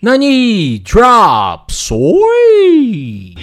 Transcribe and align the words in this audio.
Nani 0.00 0.78
drop 0.78 1.72
soy. 1.72 3.34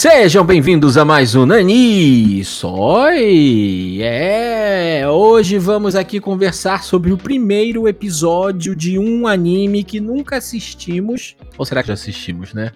Sejam 0.00 0.42
bem-vindos 0.42 0.96
a 0.96 1.04
mais 1.04 1.34
um 1.34 1.44
Nani 1.44 2.42
Soy! 2.42 4.00
É, 4.00 5.06
hoje 5.06 5.58
vamos 5.58 5.94
aqui 5.94 6.18
conversar 6.18 6.82
sobre 6.84 7.12
o 7.12 7.18
primeiro 7.18 7.86
episódio 7.86 8.74
de 8.74 8.98
um 8.98 9.26
anime 9.26 9.84
que 9.84 10.00
nunca 10.00 10.38
assistimos. 10.38 11.36
Ou 11.58 11.66
será 11.66 11.82
que 11.82 11.88
já 11.88 11.92
assistimos, 11.92 12.54
né? 12.54 12.72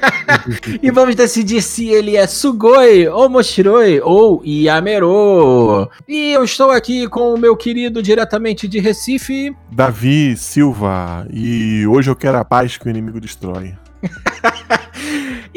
e 0.82 0.90
vamos 0.90 1.14
decidir 1.14 1.60
se 1.60 1.88
ele 1.88 2.16
é 2.16 2.26
Sugoi, 2.26 3.06
ou 3.06 3.28
Moshiroi, 3.28 4.00
ou 4.00 4.42
Yamero. 4.42 5.90
E 6.08 6.32
eu 6.32 6.42
estou 6.42 6.70
aqui 6.70 7.06
com 7.06 7.34
o 7.34 7.38
meu 7.38 7.54
querido 7.54 8.02
diretamente 8.02 8.66
de 8.66 8.78
Recife, 8.78 9.54
Davi 9.70 10.34
Silva. 10.38 11.28
E 11.30 11.86
hoje 11.86 12.08
eu 12.08 12.16
quero 12.16 12.38
a 12.38 12.44
paz 12.46 12.78
que 12.78 12.86
o 12.86 12.90
inimigo 12.90 13.20
destrói. 13.20 13.74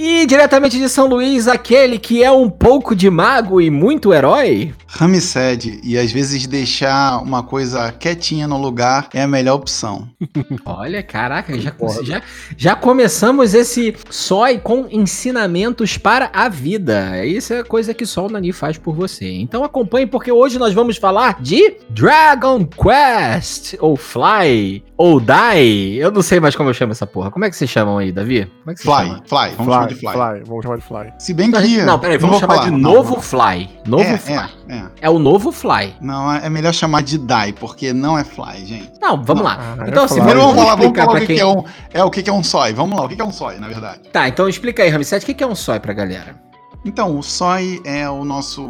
E 0.01 0.25
diretamente 0.25 0.77
de 0.77 0.87
São 0.87 1.07
Luís, 1.07 1.45
aquele 1.45 1.99
que 1.99 2.23
é 2.23 2.31
um 2.31 2.49
pouco 2.49 2.95
de 2.95 3.09
mago 3.09 3.59
e 3.59 3.69
muito 3.69 4.13
herói. 4.13 4.73
Ramsed, 4.87 5.81
e 5.83 5.97
às 5.97 6.09
vezes 6.09 6.47
deixar 6.47 7.21
uma 7.21 7.43
coisa 7.43 7.91
quietinha 7.91 8.47
no 8.47 8.57
lugar 8.57 9.09
é 9.13 9.23
a 9.23 9.27
melhor 9.27 9.55
opção. 9.55 10.07
Olha, 10.63 11.03
caraca, 11.03 11.59
já, 11.59 11.75
já, 12.01 12.21
já 12.55 12.75
começamos 12.77 13.53
esse 13.53 13.93
sói 14.09 14.57
com 14.57 14.87
ensinamentos 14.89 15.97
para 15.97 16.31
a 16.33 16.47
vida. 16.47 17.25
Isso 17.25 17.53
é 17.53 17.61
coisa 17.61 17.93
que 17.93 18.05
só 18.05 18.25
o 18.25 18.29
Nani 18.29 18.53
faz 18.53 18.77
por 18.77 18.95
você. 18.95 19.29
Então 19.29 19.65
acompanhe, 19.65 20.07
porque 20.07 20.31
hoje 20.31 20.57
nós 20.57 20.73
vamos 20.73 20.95
falar 20.95 21.41
de 21.41 21.75
Dragon 21.89 22.65
Quest, 22.65 23.75
ou 23.81 23.97
Fly, 23.97 24.81
ou 24.99 25.17
Die. 25.21 25.97
Eu 25.97 26.11
não 26.11 26.21
sei 26.21 26.41
mais 26.41 26.57
como 26.57 26.69
eu 26.69 26.73
chamo 26.73 26.91
essa 26.91 27.07
porra. 27.07 27.31
Como 27.31 27.45
é 27.45 27.49
que 27.49 27.55
vocês 27.55 27.69
chamam 27.69 27.99
aí, 27.99 28.11
Davi? 28.11 28.45
Como 28.45 28.71
é 28.71 28.75
que 28.75 28.81
Fly, 28.81 28.91
chama? 28.91 29.23
fly, 29.25 29.55
vamos 29.55 29.73
chamar 29.73 29.87
de 29.87 29.95
Fly. 29.95 30.43
Vamos 30.45 30.63
chamar 30.63 30.77
de 30.77 30.83
Fly. 30.83 31.13
Se 31.17 31.33
bem 31.33 31.49
que. 31.49 31.81
Não, 31.83 31.97
peraí, 31.97 32.17
vamos 32.17 32.37
chamar 32.37 32.55
falar, 32.55 32.69
de 32.69 32.75
novo 32.75 33.15
não. 33.15 33.21
Fly. 33.21 33.69
Novo 33.87 34.03
é, 34.03 34.17
Fly. 34.17 34.35
É, 34.67 34.75
é. 34.75 34.83
É. 35.03 35.09
o 35.09 35.17
novo 35.17 35.53
Fly. 35.53 35.95
Não, 36.01 36.33
é 36.33 36.49
melhor 36.49 36.73
chamar 36.73 37.01
de 37.01 37.17
Die, 37.17 37.53
porque 37.57 37.93
não 37.93 38.17
é 38.17 38.25
Fly, 38.25 38.65
gente. 38.65 38.91
Não, 39.01 39.23
vamos 39.23 39.41
Não. 39.41 39.49
lá. 39.49 39.77
Ah, 39.79 39.85
então, 39.87 40.03
assim, 40.03 40.21
Fly. 40.21 40.33
vamos 40.33 40.55
falar, 40.55 40.75
vamos 40.75 40.97
falar 40.97 41.07
o 41.07 41.11
pra 41.11 41.19
que, 41.21 41.27
quem... 41.27 41.35
que 41.37 41.41
é 41.41 41.47
um. 41.47 41.63
É 41.93 42.03
o 42.03 42.11
que, 42.11 42.29
é 42.29 42.33
um 42.33 42.43
sói. 42.43 42.73
Vamos 42.73 42.99
lá, 42.99 43.05
o 43.05 43.07
que, 43.07 43.21
é 43.21 43.25
um 43.25 43.31
sói, 43.31 43.57
na 43.57 43.69
verdade. 43.69 44.01
Tá, 44.11 44.27
então 44.27 44.49
explica 44.49 44.83
aí, 44.83 44.89
Ramsete, 44.89 45.23
o 45.23 45.25
que 45.27 45.33
que 45.33 45.43
é 45.45 45.47
um 45.47 45.55
sói 45.55 45.79
pra 45.79 45.93
galera? 45.93 46.35
Então, 46.83 47.17
o 47.17 47.23
sói 47.23 47.79
é 47.85 48.09
o 48.09 48.25
nosso 48.25 48.67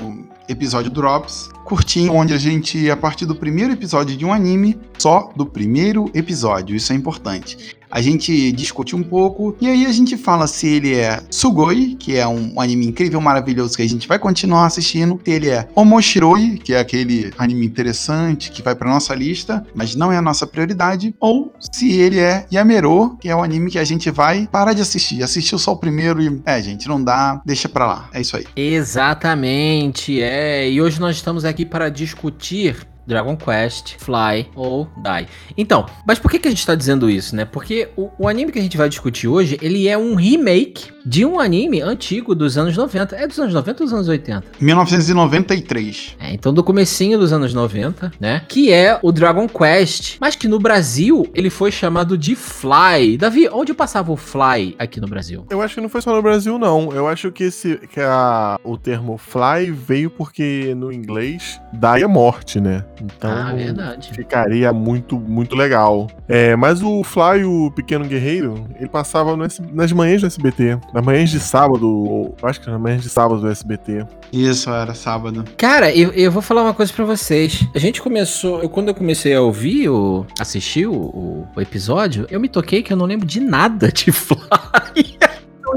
episódio 0.50 0.92
Drops, 0.92 1.50
curtinho, 1.64 2.14
onde 2.14 2.34
a 2.34 2.38
gente, 2.38 2.90
a 2.90 2.98
partir 2.98 3.26
do 3.26 3.36
primeiro 3.36 3.72
episódio 3.72 4.18
de 4.18 4.26
um 4.26 4.34
anime, 4.34 4.78
só 4.98 5.32
do 5.36 5.46
primeiro 5.46 6.10
episódio, 6.14 6.76
isso 6.76 6.92
é 6.92 6.96
importante. 6.96 7.79
A 7.92 8.02
gente 8.02 8.52
discute 8.52 8.96
um 8.96 9.04
pouco 9.04 9.56
e 9.60 9.68
aí 9.68 9.86
a 9.86 9.92
gente 9.92 10.16
fala 10.18 10.46
se 10.48 10.68
ele 10.68 10.96
é 10.96 11.20
Sugoi, 11.30 11.96
que 12.00 12.16
é 12.16 12.28
um 12.28 12.60
anime 12.60 12.86
incrível, 12.86 13.20
maravilhoso 13.20 13.76
que 13.76 13.82
a 13.82 13.90
gente 13.90 14.08
vai 14.08 14.20
continuar 14.20 14.66
assistindo, 14.66 15.20
se 15.24 15.32
ele 15.32 15.50
é 15.50 15.68
Omoshiroi, 15.76 16.60
que 16.64 16.74
é 16.74 16.80
aquele 16.80 17.32
anime 17.38 17.66
interessante 17.66 18.52
que 18.52 18.62
vai 18.62 18.76
pra 18.76 18.90
nossa 18.90 19.16
lista, 19.16 19.66
mas 19.74 19.96
não 19.96 20.12
é 20.12 20.18
a 20.18 20.22
nossa 20.22 20.46
prioridade, 20.46 21.16
ou 21.20 21.54
se 21.60 21.92
ele 21.94 22.20
é 22.20 22.46
Yamero, 22.52 23.18
que 23.20 23.30
é 23.30 23.36
o 23.36 23.44
anime 23.44 23.72
que 23.72 23.80
a 23.80 23.84
gente 23.84 24.12
vai 24.12 24.48
parar 24.52 24.74
de 24.74 24.82
assistir. 24.82 25.24
Assistiu 25.24 25.58
só 25.58 25.72
o 25.74 25.78
primeiro 25.78 26.22
e, 26.22 26.42
é, 26.46 26.62
gente, 26.62 26.88
não 26.88 27.04
dá, 27.04 27.42
deixa 27.46 27.68
pra 27.68 27.86
lá. 27.86 28.10
É 28.14 28.22
isso 28.22 28.38
aí. 28.38 28.46
Exatamente, 28.56 30.22
é. 30.22 30.70
E 30.70 30.82
hoje 30.82 31.00
nós 31.00 31.16
estamos 31.16 31.46
aqui 31.46 31.66
para 31.66 31.90
discutir 31.90 32.76
Dragon 33.10 33.36
Quest, 33.36 33.96
Fly 33.98 34.48
ou 34.56 34.88
Die. 34.98 35.28
Então, 35.58 35.86
mas 36.06 36.20
por 36.20 36.30
que, 36.30 36.40
que 36.40 36.48
a 36.48 36.52
gente 36.52 36.60
está 36.60 36.76
dizendo 36.76 37.10
isso, 37.10 37.36
né? 37.36 37.44
Porque 37.44 37.90
o, 37.98 38.10
o 38.18 38.28
anime 38.28 38.52
que 38.52 38.60
a 38.60 38.62
gente 38.62 38.78
vai 38.78 38.88
discutir 38.88 39.28
hoje, 39.28 39.58
ele 39.62 39.88
é 39.88 39.98
um 39.98 40.16
remake 40.16 40.92
de 41.06 41.26
um 41.26 41.40
anime 41.40 41.82
antigo 41.82 42.36
dos 42.36 42.58
anos 42.58 42.78
90. 42.78 43.16
É 43.16 43.28
dos 43.28 43.40
anos 43.40 43.54
90 43.54 43.84
ou 43.84 43.86
dos 43.88 43.94
anos 43.94 44.08
80? 44.08 44.44
1993. 44.62 46.16
É, 46.20 46.34
então 46.34 46.54
do 46.54 46.64
comecinho 46.64 47.18
dos 47.18 47.34
anos 47.34 47.54
90, 47.54 48.12
né? 48.20 48.44
Que 48.48 48.72
é 48.72 49.00
o 49.02 49.12
Dragon 49.12 49.48
Quest, 49.48 50.18
mas 50.22 50.36
que 50.36 50.48
no 50.48 50.60
Brasil 50.60 51.28
ele 51.34 51.50
foi 51.50 51.72
chamado 51.72 52.18
de 52.18 52.36
Fly. 52.36 53.18
Davi, 53.18 53.50
onde 53.52 53.74
passava 53.74 54.12
o 54.12 54.16
Fly 54.16 54.76
aqui 54.78 55.02
no 55.02 55.08
Brasil? 55.08 55.46
Eu 55.50 55.62
acho 55.62 55.76
que 55.76 55.82
não 55.82 55.90
foi 55.90 56.02
só 56.02 56.14
no 56.14 56.22
Brasil, 56.22 56.60
não. 56.60 56.92
Eu 56.92 57.08
acho 57.08 57.32
que, 57.32 57.46
esse, 57.46 57.78
que 57.92 58.00
a, 58.00 58.60
o 58.64 58.78
termo 58.78 59.18
fly 59.18 59.72
veio 59.72 60.10
porque 60.10 60.76
no 60.76 60.92
inglês 60.92 61.60
die 61.74 62.04
é 62.04 62.08
morte, 62.08 62.60
né? 62.60 62.86
Então 63.04 63.32
ah, 63.32 63.54
verdade. 63.54 64.12
ficaria 64.14 64.72
muito, 64.74 65.20
muito 65.20 65.56
legal. 65.56 66.08
É, 66.28 66.56
mas 66.56 66.82
o 66.82 67.04
Fly, 67.04 67.44
o 67.46 67.72
Pequeno 67.72 68.06
Guerreiro, 68.06 68.66
ele 68.80 68.90
passava 68.90 69.36
no 69.36 69.44
S- 69.46 69.62
nas 69.74 69.92
manhãs 69.92 70.22
do 70.22 70.28
SBT. 70.28 70.78
Nas 70.94 71.04
manhãs 71.06 71.30
de 71.30 71.40
sábado, 71.40 72.34
acho 72.44 72.62
que 72.62 72.70
nas 72.70 72.80
manhãs 72.80 73.02
de 73.02 73.10
sábado 73.10 73.42
do 73.42 73.50
SBT. 73.50 74.06
Isso, 74.32 74.70
era 74.70 74.94
sábado. 74.94 75.44
Cara, 75.58 75.94
eu, 75.96 76.12
eu 76.12 76.32
vou 76.32 76.42
falar 76.42 76.62
uma 76.64 76.74
coisa 76.74 76.94
pra 76.94 77.04
vocês. 77.06 77.66
A 77.74 77.80
gente 77.80 78.02
começou. 78.02 78.62
Eu, 78.62 78.70
quando 78.70 78.90
eu 78.90 78.94
comecei 78.96 79.34
a 79.34 79.42
ouvir, 79.42 79.90
o, 79.90 80.26
assistir 80.40 80.86
o, 80.88 80.94
o- 80.94 81.48
o 81.56 81.62
episódio, 81.62 82.28
eu 82.30 82.40
me 82.40 82.48
toquei 82.48 82.84
que 82.84 82.94
eu 82.94 82.98
não 82.98 83.06
lembro 83.06 83.26
de 83.26 83.40
nada 83.40 83.92
de 83.92 84.12
Fly. 84.14 84.38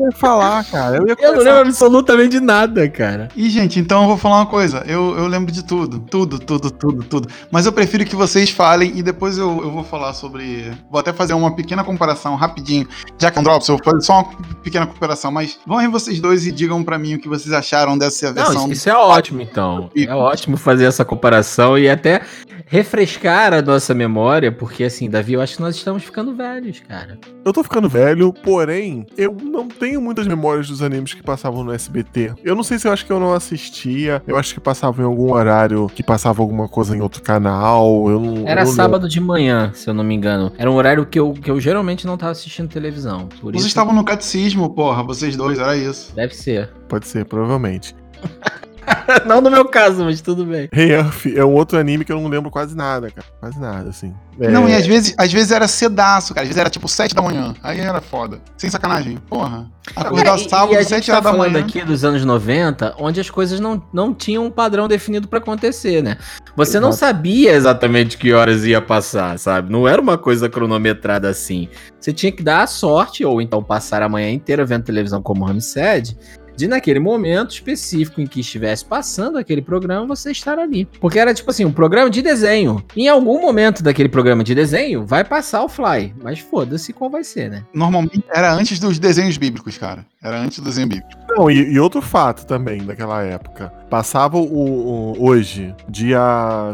Eu 0.03 0.07
ia 0.07 0.17
falar, 0.17 0.65
cara. 0.65 0.97
Eu 0.97 1.07
ia 1.07 1.17
Eu 1.19 1.33
não 1.37 1.43
lembro 1.43 1.61
absolutamente 1.61 2.31
de 2.31 2.41
nada, 2.41 2.89
cara. 2.89 3.29
E, 3.37 3.49
gente, 3.49 3.79
então 3.79 4.03
eu 4.03 4.09
vou 4.09 4.17
falar 4.17 4.37
uma 4.37 4.47
coisa. 4.47 4.83
Eu, 4.87 5.17
eu 5.17 5.27
lembro 5.29 5.53
de 5.53 5.63
tudo. 5.65 6.01
Tudo, 6.01 6.39
tudo, 6.39 6.71
tudo, 6.71 7.05
tudo. 7.05 7.29
Mas 7.51 7.67
eu 7.67 7.73
prefiro 7.73 8.05
que 8.05 8.17
vocês 8.17 8.51
falem 8.51 8.93
e 8.97 9.03
depois 9.03 9.39
eu, 9.39 9.63
eu 9.63 9.71
vou 9.71 9.85
falar 9.85 10.13
sobre. 10.13 10.73
Vou 10.91 10.99
até 10.99 11.13
fazer 11.13 11.35
uma 11.35 11.55
pequena 11.55 11.85
comparação 11.85 12.35
rapidinho. 12.35 12.89
Já 13.17 13.31
que 13.31 13.39
é 13.39 13.41
um 13.41 13.45
Drops, 13.45 13.69
eu 13.69 13.77
vou 13.77 13.85
fazer 13.85 14.05
só 14.05 14.15
uma 14.15 14.25
pequena 14.63 14.87
comparação. 14.87 15.31
Mas 15.31 15.59
vão 15.65 15.79
aí 15.79 15.87
vocês 15.87 16.19
dois 16.21 16.47
e 16.47 16.51
digam 16.53 16.83
pra 16.83 16.99
mim 16.99 17.15
o 17.15 17.21
que 17.21 17.29
vocês 17.29 17.53
acharam 17.53 17.97
dessa 17.97 18.27
Não, 18.27 18.35
versão. 18.35 18.65
isso, 18.65 18.73
isso 18.73 18.91
é 18.91 18.95
ótimo, 18.95 19.41
então. 19.41 19.89
É 19.97 20.13
ótimo 20.13 20.57
fazer 20.57 20.87
essa 20.87 21.05
comparação 21.05 21.79
e 21.79 21.89
até 21.89 22.23
refrescar 22.73 23.53
a 23.53 23.61
nossa 23.61 23.93
memória, 23.93 24.51
porque 24.51 24.85
assim, 24.85 25.11
Davi, 25.11 25.35
eu 25.35 25.43
acho 25.43 25.57
que 25.57 25.61
nós 25.61 25.77
estamos 25.77 26.05
ficando 26.05 26.35
velhos, 26.35 26.81
cara. 26.81 27.19
Eu 27.45 27.53
tô 27.53 27.63
ficando 27.63 27.87
velho, 27.87 28.33
porém, 28.33 29.05
eu 29.15 29.37
não 29.45 29.69
tenho 29.69 30.01
muitas 30.01 30.27
memórias 30.27 30.69
dos 30.69 30.81
animes 30.81 31.13
que 31.13 31.23
passavam 31.23 31.63
no 31.63 31.71
SBT. 31.71 32.33
Eu 32.43 32.57
não 32.57 32.63
sei 32.63 32.79
se 32.79 32.89
eu 32.89 32.93
acho 32.93 33.05
que 33.05 33.13
eu 33.13 33.21
não 33.21 33.35
assistia, 33.35 34.23
eu 34.27 34.39
acho 34.39 34.55
que 34.55 34.61
passava 34.61 35.03
em 35.03 35.05
algum 35.05 35.35
horário 35.35 35.87
que 35.95 36.03
passava 36.03 36.41
alguma 36.41 36.67
coisa 36.67 36.97
em 36.97 37.03
outro 37.03 37.23
canal. 37.23 38.09
Eu 38.09 38.19
não, 38.19 38.49
Era 38.49 38.63
eu 38.63 38.67
não 38.67 38.73
sábado 38.73 39.07
de 39.07 39.21
manhã, 39.21 39.71
se 39.75 39.91
eu 39.91 39.93
não 39.93 40.03
me 40.03 40.15
engano. 40.15 40.51
Era 40.57 40.71
um 40.71 40.75
horário 40.75 41.05
que 41.05 41.21
eu, 41.21 41.35
que 41.35 41.51
eu 41.51 41.61
geralmente 41.61 42.07
não 42.07 42.17
tava 42.17 42.33
assistindo 42.33 42.71
televisão. 42.71 43.29
Por 43.39 43.53
Vocês 43.53 43.65
isso, 43.65 43.69
estavam 43.69 43.95
no 43.95 44.03
catecismo, 44.03 44.71
porra, 44.71 45.03
vocês 45.03 45.37
dois, 45.37 45.59
era 45.59 45.77
isso. 45.77 46.15
deve 46.17 46.35
ser. 46.35 46.61
lembro. 46.61 46.87
Pode 46.89 47.07
ser, 47.07 47.27
provavelmente. 47.27 47.95
não 49.27 49.41
no 49.41 49.51
meu 49.51 49.65
caso, 49.67 50.05
mas 50.05 50.21
tudo 50.21 50.45
bem. 50.45 50.69
Hey 50.73 50.93
Earth 50.93 51.27
é 51.27 51.45
um 51.45 51.53
outro 51.55 51.79
anime 51.79 52.05
que 52.05 52.13
eu 52.13 52.21
não 52.21 52.29
lembro 52.29 52.51
quase 52.51 52.77
nada, 52.77 53.11
cara. 53.11 53.27
Quase 53.41 53.59
nada, 53.61 53.91
assim. 53.91 54.15
É, 54.41 54.49
Não, 54.49 54.69
e 54.69 54.75
às 54.75 54.87
vezes, 54.87 55.15
às 55.19 55.33
vezes 55.33 55.51
era 55.53 55.69
cedaço, 55.69 56.33
cara. 56.35 56.43
Às 56.45 56.49
vezes 56.49 56.61
era 56.61 56.71
tipo 56.71 56.89
7 56.89 57.15
da 57.15 57.21
manhã. 57.23 57.55
Aí 57.63 57.81
era 57.81 58.01
foda. 58.01 58.41
Sem 58.57 58.71
sacanagem. 58.71 59.19
Porra. 59.29 59.71
Acordar 59.95 60.35
É, 60.37 60.49
sábado, 60.49 60.73
e 60.75 60.77
a 60.77 60.85
7 60.85 60.95
gente 60.95 61.11
horas 61.11 61.25
tá 61.25 61.31
da 61.31 61.37
falando 61.37 61.53
manhã. 61.53 61.65
aqui 61.65 61.85
dos 61.85 62.05
anos 62.05 62.25
90, 62.25 62.95
onde 62.99 63.21
as 63.21 63.29
coisas 63.29 63.61
não, 63.61 63.83
não 63.93 64.15
tinham 64.15 64.47
um 64.47 64.51
padrão 64.51 64.87
definido 64.89 65.29
pra 65.29 65.39
acontecer, 65.39 66.03
né? 66.03 66.17
Você 66.57 66.79
não 66.81 66.89
Exato. 66.91 67.01
sabia 67.01 67.53
exatamente 67.53 68.17
que 68.17 68.33
horas 68.33 68.65
ia 68.65 68.81
passar, 68.81 69.39
sabe? 69.39 69.71
Não 69.73 69.87
era 69.89 70.01
uma 70.01 70.17
coisa 70.17 70.49
cronometrada 70.49 71.29
assim. 71.29 71.69
Você 72.01 72.13
tinha 72.13 72.31
que 72.33 72.43
dar 72.43 72.63
a 72.63 72.67
sorte, 72.67 73.25
ou 73.25 73.41
então 73.41 73.63
passar 73.63 74.03
a 74.03 74.09
manhã 74.09 74.31
inteira 74.31 74.65
vendo 74.65 74.85
televisão 74.85 75.21
como 75.23 75.45
Ramsed, 75.45 76.17
de 76.57 76.69
naquele 76.69 76.99
momento 77.01 77.51
específico 77.51 78.21
em 78.21 78.27
que 78.27 78.41
estivesse 78.41 78.85
passando 78.85 79.39
aquele 79.39 79.63
programa, 79.63 80.07
você 80.07 80.31
estar 80.31 80.59
ali. 80.59 80.87
Porque 81.01 81.19
era 81.19 81.35
tipo 81.35 81.51
assim, 81.51 81.65
um 81.65 81.73
programa 81.73 82.11
de 82.11 82.23
desenho. 82.23 82.85
Em 82.97 83.09
algum 83.09 83.41
momento 83.41 83.83
daquele 83.83 84.09
programa 84.09 84.45
de 84.45 84.55
desenho, 84.55 85.05
vai 85.05 85.25
passar 85.25 85.63
o 85.63 85.69
Fly. 85.69 86.15
Mas 86.23 86.39
foda-se 86.39 86.93
qual 86.93 87.11
vai 87.11 87.25
ser, 87.25 87.51
né? 87.51 87.65
Normalmente 87.73 88.25
era 88.33 88.53
antes 88.53 88.79
dos 88.79 88.99
desenhos 88.99 89.37
bíblicos, 89.37 89.79
cara. 89.79 90.07
Era 90.23 90.41
antes 90.41 90.59
do 90.59 90.65
desenho 90.65 90.89
bíblico. 90.89 91.22
Não, 91.37 91.51
e, 91.51 91.73
e 91.73 91.81
outro 91.81 92.03
fato 92.03 92.45
também 92.47 92.85
daquela 92.85 93.23
época. 93.23 93.73
Passava 93.89 94.37
o, 94.37 94.43
o- 94.43 95.17
hoje, 95.25 95.75
dia, 95.89 96.19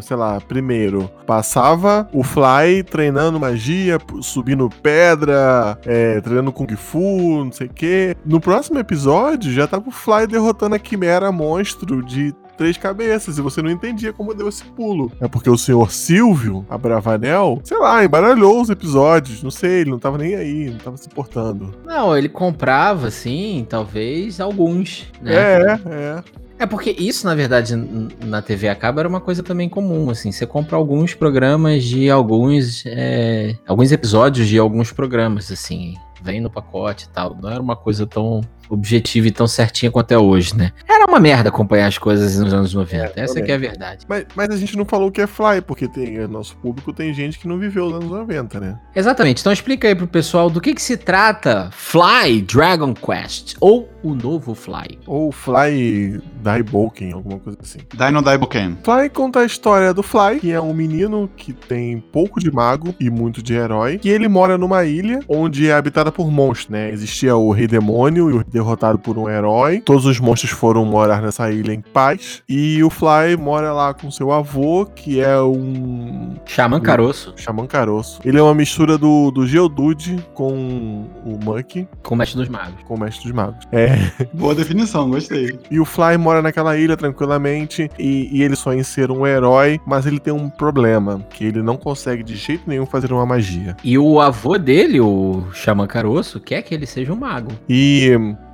sei 0.02 0.16
lá, 0.16 0.40
primeiro, 0.40 1.10
passava 1.26 2.08
o 2.12 2.22
Fly 2.22 2.82
treinando 2.82 3.38
magia, 3.40 3.99
subindo 4.20 4.69
pedra, 4.82 5.78
é, 5.87 6.20
treinando 6.20 6.52
Kung 6.52 6.75
Fu, 6.76 7.44
não 7.44 7.52
sei 7.52 7.66
o 7.66 7.70
quê. 7.70 8.16
No 8.25 8.40
próximo 8.40 8.78
episódio 8.78 9.52
já 9.52 9.66
tava 9.66 9.88
o 9.88 9.93
Fly 9.93 10.26
derrotando 10.26 10.75
a 10.75 10.78
Quimera 10.78 11.31
monstro 11.32 12.02
de 12.04 12.34
três 12.58 12.76
cabeças 12.76 13.38
e 13.38 13.40
você 13.40 13.62
não 13.62 13.70
entendia 13.70 14.12
como 14.12 14.34
deu 14.34 14.49
esse 14.49 14.64
pulo. 14.64 15.10
É 15.20 15.28
porque 15.28 15.49
o 15.49 15.56
senhor 15.56 15.90
Silvio 15.90 16.66
Abravanel, 16.69 17.60
sei 17.64 17.78
lá, 17.78 18.05
embaralhou 18.05 18.60
os 18.60 18.69
episódios, 18.69 19.43
não 19.43 19.50
sei, 19.50 19.81
ele 19.81 19.90
não 19.90 19.99
tava 19.99 20.19
nem 20.19 20.34
aí, 20.34 20.69
não 20.70 20.78
tava 20.78 20.96
se 20.96 21.08
portando. 21.08 21.75
Não, 21.87 22.16
ele 22.16 22.28
comprava, 22.28 23.06
assim, 23.06 23.64
talvez 23.69 24.40
alguns, 24.40 25.06
né? 25.22 25.34
É, 25.34 25.81
é. 25.87 26.25
É 26.60 26.66
porque 26.66 26.90
isso, 26.99 27.25
na 27.25 27.37
verdade, 27.37 27.76
na 27.76 28.43
TV 28.43 28.69
a 28.69 28.75
cabo 28.75 28.99
era 28.99 29.08
uma 29.08 29.20
coisa 29.20 29.44
também 29.44 29.69
comum, 29.69 30.11
assim. 30.11 30.32
Você 30.32 30.44
compra 30.44 30.76
alguns 30.76 31.14
programas 31.14 31.84
de 31.84 32.11
alguns. 32.11 32.82
é, 32.84 33.54
alguns 33.64 33.93
episódios 33.93 34.49
de 34.49 34.58
alguns 34.58 34.93
programas, 34.93 35.52
assim. 35.52 35.94
Vem 36.23 36.41
no 36.41 36.50
pacote 36.50 37.06
e 37.06 37.09
tal. 37.09 37.37
Não 37.41 37.50
era 37.50 37.61
uma 37.61 37.76
coisa 37.76 38.06
tão 38.06 38.41
objetiva 38.69 39.29
e 39.29 39.31
tão 39.31 39.47
certinha 39.47 39.91
quanto 39.91 40.12
é 40.12 40.19
hoje, 40.19 40.56
né? 40.56 40.73
Era 40.87 41.06
uma 41.06 41.19
merda 41.19 41.49
acompanhar 41.49 41.87
as 41.87 41.99
coisas 41.99 42.38
nos 42.38 42.53
anos 42.53 42.75
90. 42.75 42.97
É, 43.17 43.25
Essa 43.25 43.35
também. 43.35 43.44
que 43.44 43.53
é 43.53 43.55
a 43.55 43.59
verdade. 43.59 44.06
Mas, 44.09 44.26
mas 44.35 44.50
a 44.50 44.56
gente 44.56 44.76
não 44.76 44.85
falou 44.85 45.09
o 45.09 45.12
que 45.12 45.20
é 45.20 45.26
Fly, 45.26 45.62
porque 45.67 45.88
tem, 45.88 46.19
nosso 46.29 46.56
público 46.56 46.93
tem 46.93 47.12
gente 47.15 47.38
que 47.38 47.49
não 47.49 47.59
viveu 47.59 47.87
os 47.87 47.94
anos 47.94 48.11
90, 48.11 48.61
né? 48.61 48.79
Exatamente. 48.94 49.41
Então 49.41 49.53
explica 49.53 49.88
aí 49.88 49.94
pro 49.94 50.06
pessoal 50.06 50.50
do 50.50 50.61
que, 50.61 50.75
que 50.75 50.82
se 50.82 50.97
trata 50.97 51.70
Fly 51.73 52.43
Dragon 52.43 52.94
Quest. 52.94 53.56
Ou 53.61 53.88
o 54.03 54.14
novo 54.14 54.55
Fly. 54.55 54.99
Ou 55.06 55.32
Fly 55.32 56.21
Daiboken, 56.43 57.12
alguma 57.12 57.38
coisa 57.38 57.59
assim. 57.62 57.79
Dino 57.94 58.23
Daiboken. 58.23 58.79
Fly 58.82 59.09
conta 59.11 59.41
a 59.41 59.44
história 59.44 59.94
do 59.94 60.03
Fly, 60.03 60.41
que 60.41 60.53
é 60.53 60.61
um 60.61 60.75
menino 60.75 61.31
que 61.37 61.53
tem 61.53 62.00
pouco 62.00 62.41
de 62.41 62.50
mago 62.50 62.94
e 63.00 63.11
muito 63.11 63.43
de 63.43 63.55
herói, 63.55 63.99
que 63.99 64.09
ele 64.09 64.29
mora 64.29 64.59
numa 64.59 64.85
ilha 64.85 65.21
onde 65.29 65.69
é 65.69 65.73
habitada 65.73 66.07
por 66.10 66.31
monstros, 66.31 66.69
né? 66.70 66.90
Existia 66.90 67.37
o 67.37 67.50
Rei 67.52 67.66
Demônio, 67.66 68.31
e 68.31 68.34
o 68.34 68.44
derrotado 68.44 68.99
por 68.99 69.19
um 69.19 69.28
herói. 69.28 69.81
Todos 69.81 70.06
os 70.06 70.19
monstros 70.20 70.50
foram 70.52 70.84
morar 70.84 71.22
nessa 71.22 71.50
ilha 71.50 71.72
em 71.72 71.81
paz. 71.81 72.43
E 72.49 72.82
o 72.82 72.90
Fly 72.90 73.37
mora 73.38 73.72
lá 73.72 73.94
com 73.94 74.10
seu 74.10 74.32
avô, 74.32 74.87
que 74.87 75.20
é 75.20 75.40
um 75.40 76.34
Xamã 76.46 76.81
Caroço, 76.81 77.34
xamã 77.37 77.66
caroço. 77.66 78.20
Ele 78.25 78.38
é 78.38 78.43
uma 78.43 78.55
mistura 78.55 78.96
do, 78.99 79.31
do 79.31 79.46
Geodude 79.46 80.19
com 80.34 81.06
o 81.25 81.38
Monkey, 81.43 81.88
com 82.02 82.14
o 82.14 82.19
Mestre 82.19 82.38
dos 82.38 82.49
Magos. 82.49 82.82
com 82.87 82.94
o 82.94 83.00
Mestre 83.00 83.25
dos 83.25 83.32
Magos. 83.32 83.66
É, 83.72 83.96
Boa 84.32 84.54
definição, 84.54 85.08
gostei. 85.11 85.58
E 85.70 85.78
o 85.78 85.84
Fly 85.84 86.16
mora 86.16 86.43
naquela 86.43 86.76
ilha 86.76 86.96
tranquilamente 86.96 87.90
e, 87.99 88.28
e 88.32 88.43
ele 88.43 88.56
sonha 88.56 88.81
em 88.81 88.82
ser 88.82 89.11
um 89.11 89.26
herói, 89.26 89.81
mas 89.87 90.06
ele 90.06 90.19
tem 90.19 90.32
um 90.32 90.49
problema, 90.49 91.25
que 91.31 91.44
ele 91.44 91.62
não 91.62 91.76
consegue 91.76 92.22
de 92.22 92.37
jeito 92.37 92.64
nenhum 92.66 92.87
fazer 92.87 93.12
uma 93.12 93.26
magia. 93.26 93.76
E 93.82 93.99
o 93.99 94.20
avô 94.20 94.56
dele, 94.58 95.00
o 95.00 95.44
Xamã 95.52 95.87
Caroço, 95.87 95.98
quer 96.41 96.62
que 96.62 96.75
ele 96.75 96.87
seja 96.87 97.12
um 97.12 97.17
mago. 97.17 97.53
E 97.69 98.12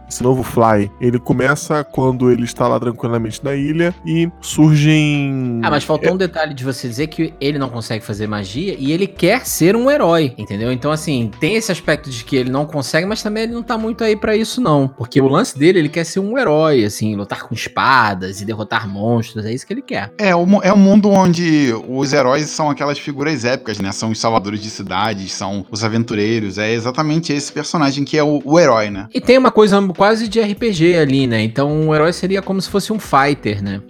esse 0.09 0.23
novo 0.23 0.43
Fly, 0.43 0.91
ele 1.01 1.19
começa 1.19 1.83
quando 1.85 2.31
ele 2.31 2.45
está 2.45 2.69
lá 2.69 2.79
tranquilamente 2.79 3.43
na 3.43 3.55
ilha 3.55 3.95
e 4.05 4.31
surgem... 4.41 5.61
Ah, 5.63 5.71
mas 5.71 5.85
faltou 5.85 6.13
um 6.13 6.17
detalhe 6.17 6.55
de 6.55 6.65
você 6.65 6.89
dizer 6.89 7.07
que 7.09 7.35
ele 7.41 7.59
não 7.59 7.69
consegue 7.69 8.05
fazer 8.05 8.27
magia 8.27 8.77
e 8.79 8.93
ele 8.93 9.07
quer 9.07 9.47
ser 9.47 9.77
um 9.77 9.91
herói, 9.91 10.35
entendeu? 10.39 10.73
Então, 10.73 10.91
assim, 10.91 11.31
tem 11.41 11.57
esse 11.57 11.73
aspecto 11.73 12.11
de 12.11 12.25
que 12.25 12.37
ele 12.37 12.51
não 12.51 12.67
consegue, 12.67 13.07
mas 13.07 13.23
também 13.23 13.45
ele 13.45 13.53
não 13.53 13.63
tá 13.63 13.77
muito 13.79 14.05
aí 14.05 14.17
pra 14.17 14.37
isso, 14.37 14.61
não. 14.61 14.89
Porque 14.89 15.21
o 15.21 15.29
lance 15.29 15.59
dele, 15.59 15.79
ele 15.79 15.89
quer 15.89 16.05
ser 16.05 16.21
um 16.21 16.39
herói, 16.39 16.85
assim, 16.85 17.15
lutar 17.15 17.43
com 17.43 17.55
espadas 17.55 18.41
e 18.41 18.45
derrotar 18.45 18.89
monstros, 18.89 19.45
é 19.45 19.53
isso 19.53 19.67
que 19.67 19.73
ele 19.73 19.83
quer. 19.83 20.13
É, 20.19 20.35
mu- 20.35 20.61
é 20.63 20.73
um 20.73 20.77
mundo 20.79 21.11
onde 21.11 21.75
os 21.89 22.13
heróis 22.13 22.49
são 22.51 22.71
aquelas 22.71 22.99
figuras 22.99 23.45
épicas, 23.45 23.79
né? 23.79 23.93
São 23.93 24.11
os 24.11 24.19
salvadores 24.19 24.61
de 24.61 24.71
cidades, 24.71 25.33
são 25.33 25.65
os 25.71 25.83
aventureiros. 25.83 26.59
É 26.59 26.73
exatamente 26.73 27.33
esse 27.33 27.53
personagem 27.53 28.05
que 28.05 28.17
é 28.17 28.23
o, 28.23 28.41
o 28.45 28.59
herói, 28.59 28.91
né? 28.91 29.09
E 29.15 29.21
tem 29.21 29.39
uma 29.39 29.51
coisa 29.51 29.81
quase 30.05 30.29
de 30.29 30.39
RPG 30.39 30.99
ali, 30.99 31.27
né? 31.27 31.43
Então 31.43 31.89
o 31.89 31.95
herói 31.95 32.13
seria 32.13 32.43
como 32.43 32.61
se 32.61 32.69
fosse 32.69 32.93
um 32.93 32.99
fighter, 32.99 33.65
né? 33.65 33.81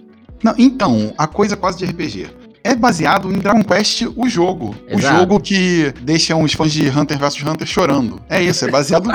Não, 0.41 0.55
então, 0.57 1.13
a 1.17 1.27
coisa 1.27 1.57
quase 1.57 1.77
de 1.77 1.85
RPG. 1.85 2.29
É 2.63 2.73
baseado 2.73 3.29
em 3.33 3.37
Dragon 3.37 3.61
Quest, 3.61 4.03
o 4.15 4.29
jogo. 4.29 4.73
Exato. 4.87 5.13
O 5.13 5.19
jogo 5.19 5.39
que 5.41 5.93
deixa 6.03 6.33
os 6.33 6.53
fãs 6.53 6.71
de 6.71 6.87
Hunter 6.87 7.19
vs 7.19 7.43
Hunter 7.43 7.67
chorando. 7.67 8.21
É 8.29 8.41
isso, 8.41 8.63
é 8.63 8.71
baseado. 8.71 9.11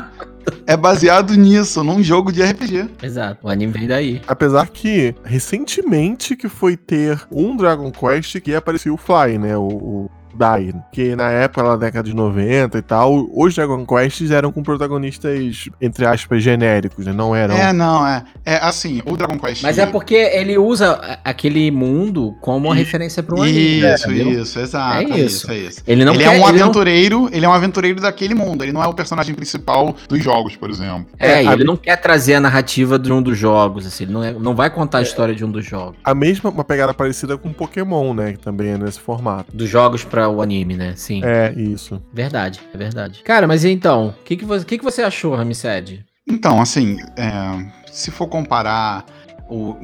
é 0.67 0.77
baseado 0.77 1.35
nisso, 1.35 1.83
num 1.83 2.03
jogo 2.03 2.31
de 2.31 2.43
RPG. 2.43 2.91
Exato. 3.03 3.47
O 3.47 3.49
anime 3.49 3.73
vem 3.73 3.89
daí. 3.89 4.21
Apesar 4.29 4.69
que, 4.69 5.15
recentemente 5.25 6.37
que 6.37 6.51
foi 6.51 6.77
ter 6.77 7.19
um 7.33 7.57
Dragon 7.57 7.91
Quest 7.91 8.41
que 8.41 8.55
apareceu 8.55 8.93
o 8.93 8.99
Fly, 8.99 9.39
né? 9.39 9.57
O, 9.57 9.63
o 9.63 10.11
Dai. 10.35 10.73
Que 10.93 11.15
na 11.17 11.31
época, 11.31 11.63
na 11.63 11.77
década 11.77 12.09
de 12.09 12.15
90 12.15 12.79
e 12.79 12.83
tal, 12.83 13.29
os 13.35 13.55
Dragon 13.55 13.85
Quests 13.85 14.31
eram 14.31 14.51
com 14.53 14.63
protagonistas, 14.63 15.69
entre 15.81 16.07
aspas, 16.07 16.43
genéricos, 16.43 17.07
né? 17.07 17.13
Não 17.13 17.35
eram... 17.35 17.57
É, 17.57 17.73
não, 17.73 18.07
é. 18.07 18.23
É 18.45 18.57
assim, 18.57 19.03
o 19.07 19.17
Dragon 19.17 19.39
Quest. 19.39 19.63
Mas 19.63 19.79
é 19.79 19.87
porque 19.87 20.15
ele 20.15 20.57
usa 20.59 21.19
aquele 21.25 21.71
mundo 21.71 22.35
como 22.41 22.69
uma 22.69 22.75
E- 22.77 22.79
referência 22.79 23.23
para 23.23 23.35
um 23.37 23.43
anime. 23.43 23.81
Isso, 23.81 24.11
entendeu? 24.11 24.43
isso, 24.43 24.59
exato. 24.59 24.97
É 24.97 25.03
É 25.05 25.19
isso. 25.19 25.37
isso, 25.45 25.51
é 25.51 25.57
isso. 25.59 25.83
Ele 25.87 26.05
não 26.05 26.15
ele 26.15 26.23
quer, 26.25 26.27
é 26.27 26.31
um 26.31 26.35
ele 26.49 26.59
não- 26.59 26.65
aventureiro, 26.67 27.29
ele 27.33 27.45
é 27.45 27.49
um 27.49 27.53
aventureiro 27.53 28.01
daquele 28.01 28.35
mundo. 28.35 28.63
Ele 28.65 28.73
não 28.73 28.83
é 28.83 28.87
o 28.87 28.95
personagem 28.95 29.35
principal 29.35 29.95
dos 30.09 30.23
jogos, 30.23 30.57
por 30.57 30.71
exemplo. 30.71 31.07
É, 31.19 31.43
É, 31.43 31.47
a- 31.49 31.53
ele 31.53 31.65
não 31.65 31.77
quer 31.77 31.97
trazer 31.97 32.35
a 32.35 32.41
narrativa 32.41 32.99
de 32.99 33.13
um 33.13 33.23
dos 33.23 33.37
jogos, 33.39 33.87
assim, 33.87 34.05
ele 34.05 34.13
não, 34.13 34.25
é- 34.25 34.33
não 34.33 34.55
vai 34.55 34.71
contar 34.71 34.99
a 34.99 35.03
história 35.03 35.35
de 35.35 35.45
um 35.45 35.51
dos 35.51 35.65
jogos. 35.65 35.97
A 36.05 36.15
mesma, 36.15 36.51
uma 36.51 36.65
pegada 36.65 36.93
parecida 36.95 37.37
com 37.39 37.53
Pokémon, 37.53 38.15
né? 38.15 38.33
Que 38.33 38.39
também 38.39 38.71
é 38.71 38.79
nesse 38.79 39.01
formato. 39.01 39.55
Dos 39.55 39.69
jogos 39.69 40.05
para 40.05 40.20
o 40.29 40.43
anime, 40.43 40.77
né? 40.77 40.95
Sim. 40.97 41.23
É, 41.25 41.53
isso. 41.57 42.03
Verdade, 42.13 42.61
é 42.73 42.77
verdade. 42.77 43.23
Cara, 43.23 43.47
mas 43.47 43.65
então, 43.65 44.09
o 44.09 44.25
que, 44.25 44.37
que, 44.37 44.45
você, 44.45 44.65
que, 44.65 44.79
que 44.79 44.85
você 44.85 45.03
achou, 45.03 45.35
Ramsed? 45.35 46.05
Então, 46.29 46.61
assim, 46.61 46.99
é, 47.17 47.67
se 47.91 48.11
for 48.11 48.27
comparar 48.27 49.05
o. 49.49 49.77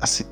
Assim, 0.00 0.24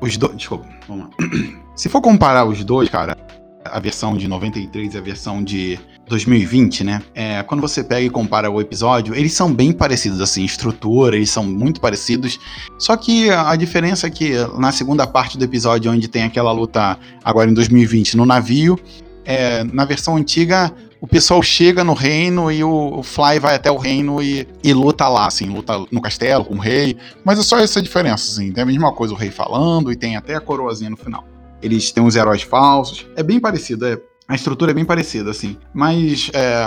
os 0.00 0.16
dois. 0.16 0.36
Desculpa, 0.36 0.66
vamos 0.88 1.06
lá. 1.06 1.64
Se 1.74 1.88
for 1.88 2.00
comparar 2.00 2.44
os 2.44 2.64
dois, 2.64 2.88
cara, 2.88 3.16
a 3.64 3.80
versão 3.80 4.16
de 4.16 4.28
93 4.28 4.94
e 4.94 4.98
a 4.98 5.00
versão 5.00 5.42
de 5.42 5.78
2020, 6.08 6.84
né? 6.84 7.02
É, 7.14 7.42
quando 7.42 7.60
você 7.60 7.82
pega 7.82 8.06
e 8.06 8.10
compara 8.10 8.50
o 8.50 8.60
episódio, 8.60 9.14
eles 9.14 9.32
são 9.32 9.52
bem 9.52 9.72
parecidos, 9.72 10.20
assim, 10.20 10.44
estrutura, 10.44 11.16
eles 11.16 11.30
são 11.30 11.44
muito 11.44 11.80
parecidos. 11.80 12.38
Só 12.78 12.96
que 12.96 13.30
a 13.30 13.56
diferença 13.56 14.06
é 14.06 14.10
que 14.10 14.32
na 14.58 14.70
segunda 14.70 15.06
parte 15.06 15.38
do 15.38 15.44
episódio, 15.44 15.90
onde 15.90 16.08
tem 16.08 16.22
aquela 16.22 16.52
luta 16.52 16.98
agora 17.24 17.50
em 17.50 17.54
2020 17.54 18.16
no 18.16 18.26
navio, 18.26 18.78
é, 19.24 19.64
na 19.64 19.84
versão 19.84 20.16
antiga 20.16 20.72
o 21.04 21.06
pessoal 21.06 21.42
chega 21.42 21.84
no 21.84 21.92
reino 21.92 22.50
e 22.50 22.64
o, 22.64 23.02
Fly 23.02 23.38
vai 23.38 23.56
até 23.56 23.70
o 23.70 23.76
reino 23.76 24.22
e, 24.22 24.48
e 24.62 24.72
luta 24.72 25.06
lá, 25.06 25.26
assim, 25.26 25.44
luta 25.50 25.84
no 25.92 26.00
castelo 26.00 26.46
com 26.46 26.54
o 26.54 26.58
rei. 26.58 26.96
Mas 27.22 27.38
é 27.38 27.42
só 27.42 27.58
essa 27.58 27.82
diferença, 27.82 28.32
assim. 28.32 28.50
Tem 28.50 28.62
a 28.62 28.66
mesma 28.66 28.90
coisa 28.90 29.12
o 29.12 29.16
rei 29.16 29.30
falando 29.30 29.92
e 29.92 29.96
tem 29.96 30.16
até 30.16 30.34
a 30.34 30.40
coroazinha 30.40 30.88
no 30.88 30.96
final. 30.96 31.22
Eles 31.64 31.90
têm 31.90 32.04
os 32.04 32.14
heróis 32.14 32.42
falsos. 32.42 33.06
É 33.16 33.22
bem 33.22 33.40
parecido, 33.40 33.86
é. 33.86 33.98
A 34.28 34.34
estrutura 34.34 34.70
é 34.70 34.74
bem 34.74 34.84
parecida, 34.84 35.30
assim. 35.30 35.56
Mas 35.72 36.30
é, 36.34 36.64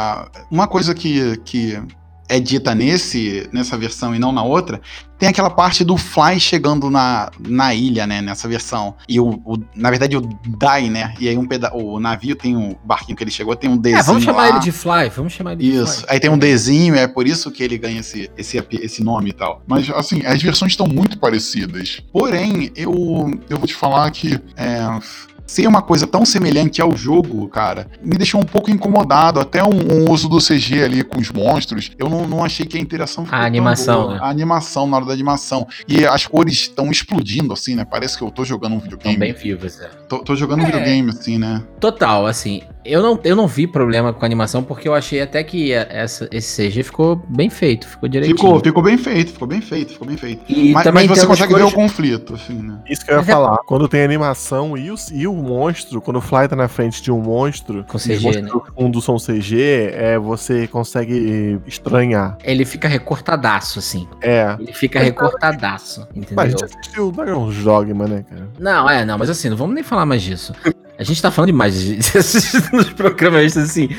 uma 0.52 0.68
coisa 0.68 0.94
que, 0.94 1.38
que 1.38 1.80
é 2.30 2.40
dita 2.40 2.76
nesse, 2.76 3.48
nessa 3.54 3.78
versão 3.78 4.14
e 4.16 4.20
não 4.20 4.32
na 4.32 4.44
outra, 4.44 4.82
tem 5.18 5.30
aquela 5.30 5.50
parte 5.50 5.84
do 5.84 5.98
Fly 5.98 6.40
chegando 6.40 6.90
na, 6.90 7.32
na 7.40 7.74
ilha, 7.74 8.06
né? 8.06 8.22
Nessa 8.22 8.48
versão. 8.48 8.96
E 9.10 9.20
o, 9.20 9.42
o- 9.46 9.58
na 9.76 9.90
verdade, 9.90 10.16
o 10.18 10.22
Dai, 10.48 10.90
né? 10.90 11.14
E 11.20 11.28
aí 11.28 11.38
um 11.38 11.48
peda 11.48 11.72
o 11.74 12.00
navio 12.00 12.36
tem 12.36 12.56
um 12.56 12.76
barquinho 12.84 13.16
que 13.18 13.24
ele 13.24 13.32
chegou, 13.32 13.56
tem 13.56 13.70
um 13.70 13.78
desenho. 13.78 14.00
É, 14.02 14.04
vamos 14.04 14.24
chamar 14.24 14.44
lá. 14.44 14.50
ele 14.50 14.60
de 14.60 14.72
Fly, 14.72 15.10
vamos 15.16 15.34
chamar 15.34 15.54
ele 15.54 15.64
de 15.64 15.76
Isso. 15.78 16.06
Aí 16.08 16.20
tem 16.20 16.30
um 16.30 16.38
desenho, 16.38 16.96
é 16.96 17.08
por 17.08 17.26
isso 17.28 17.50
que 17.50 17.64
ele 17.64 17.78
ganha 17.78 18.00
esse, 18.02 18.30
esse, 18.38 18.64
esse 18.74 19.04
nome 19.04 19.30
e 19.30 19.34
tal. 19.34 19.64
Mas, 19.66 19.90
assim, 19.90 20.24
as 20.26 20.42
versões 20.42 20.74
estão 20.74 20.86
muito 20.88 21.18
parecidas. 21.18 22.02
Porém, 22.12 22.72
eu, 22.76 22.92
eu 23.50 23.58
vou 23.58 23.66
te 23.68 23.74
falar 23.74 24.12
que 24.12 24.40
é, 24.56 25.00
ser 25.48 25.66
uma 25.66 25.82
coisa 25.82 26.06
tão 26.06 26.26
semelhante 26.26 26.82
ao 26.82 26.96
jogo, 26.96 27.48
cara, 27.48 27.88
me 28.04 28.18
deixou 28.18 28.40
um 28.42 28.44
pouco 28.46 28.70
incomodado. 28.70 29.40
Até 29.40 29.64
um, 29.64 29.70
um 30.06 30.12
uso 30.12 30.28
do 30.30 30.38
CG 30.40 30.84
ali 30.84 31.04
com 31.04 31.20
os 31.20 31.32
monstros, 31.32 31.92
eu 31.98 32.10
não, 32.10 32.28
não 32.28 32.44
achei 32.44 32.66
que 32.66 32.78
a 32.78 32.82
interação 32.82 33.24
ficou 33.26 33.40
tão 33.40 33.48
animação, 33.48 34.12
né? 34.12 34.20
A 34.22 34.30
animação, 34.30 34.86
na 34.88 34.98
hora 34.98 35.06
da 35.06 35.14
animação. 35.14 35.66
E 35.88 36.06
as 36.06 36.28
cores 36.28 36.54
estão 36.54 36.92
explodindo, 36.92 37.54
assim, 37.54 37.76
né? 37.76 37.86
Parece 37.86 38.18
que 38.18 38.24
eu 38.24 38.30
tô 38.30 38.44
jogando 38.44 38.74
um 38.74 38.78
Estão 38.78 38.92
videogame. 38.98 39.18
bem 39.18 39.34
vivos, 39.34 39.80
é. 39.80 39.88
Tô, 40.10 40.20
tô 40.20 40.36
jogando 40.36 40.60
um 40.60 40.64
É. 40.64 40.66
videogame, 40.68 41.10
assim, 41.10 41.38
né? 41.38 41.64
Total, 41.80 42.26
assim, 42.28 42.62
eu 42.88 43.02
não, 43.02 43.20
eu 43.24 43.36
não 43.36 43.48
vi 43.48 43.68
problema 43.68 44.14
com 44.14 44.24
a 44.24 44.26
animação, 44.26 44.64
porque 44.64 44.88
eu 44.88 44.94
achei 44.94 45.22
até 45.22 45.44
que 45.44 45.72
essa, 45.74 46.28
esse 46.32 46.68
CG 46.70 46.84
ficou 46.84 47.16
bem 47.28 47.50
feito, 47.50 47.88
ficou 47.88 48.08
direitinho. 48.10 48.38
Ficou, 48.38 48.60
ficou 48.60 48.84
bem 48.84 48.98
feito, 48.98 49.32
ficou 49.34 49.48
bem 49.48 49.62
feito, 49.62 49.94
ficou 49.94 50.08
bem 50.08 50.18
feito. 50.18 50.44
E 50.48 50.72
Mas, 50.74 50.84
também 50.84 51.08
mas 51.08 51.20
você 51.20 51.28
consegue 51.28 51.54
ver 51.54 51.60
o 51.64 51.72
coisas- 51.72 51.74
conflito, 51.74 52.34
assim, 52.36 52.54
né? 52.54 52.80
Isso 52.90 53.06
que 53.06 53.12
eu 53.12 53.16
ia 53.18 53.22
é- 53.22 53.26
falar. 53.26 53.58
Quando 53.66 53.88
tem 53.88 54.04
animação 54.04 54.78
e 54.78 54.90
o, 54.92 54.96
e 55.12 55.28
o 55.28 55.34
monstro, 55.34 56.02
quando 56.02 56.18
o 56.18 56.22
Fly 56.22 56.48
tá 56.48 56.56
na 56.56 56.68
frente 56.68 57.02
de 57.02 57.12
um 57.12 57.20
monstro, 57.22 57.84
Com 57.88 57.98
e 57.98 58.00
CG, 58.02 58.24
monstros 58.24 58.46
né? 58.46 58.52
do 58.52 58.64
fundo 58.76 59.02
são 59.02 59.18
CG, 59.18 59.92
é, 59.94 60.18
você 60.18 60.68
consegue 60.68 61.60
estranhar. 61.68 62.38
Ele 62.44 62.66
fica 62.66 62.88
recortadaço, 62.88 63.80
assim. 63.80 64.08
É. 64.22 64.56
Ele 64.60 64.74
fica 64.74 65.00
Mas- 65.00 65.08
recortadaço, 65.10 66.02
entendeu? 66.16 66.36
Mas 66.36 66.46
a 66.48 66.50
gente 66.50 66.64
assistiu 66.66 67.08
o 67.10 67.12
Dragon's 67.12 67.58
Dogma, 67.64 68.08
né, 68.08 68.24
cara? 68.30 68.48
Não, 68.60 68.90
é, 68.90 69.06
não, 69.06 69.18
mas 69.18 69.30
assim, 69.30 69.50
não 69.50 69.58
vamos 69.58 69.76
nem 69.76 69.84
falar 69.84 70.06
mais 70.06 70.22
disso. 70.22 70.54
A 70.98 71.04
gente 71.04 71.22
tá 71.22 71.30
falando 71.32 71.48
demais 71.50 71.80
de- 71.82 71.98
nos 72.74 72.90
programas, 72.94 73.56
assim. 73.58 73.90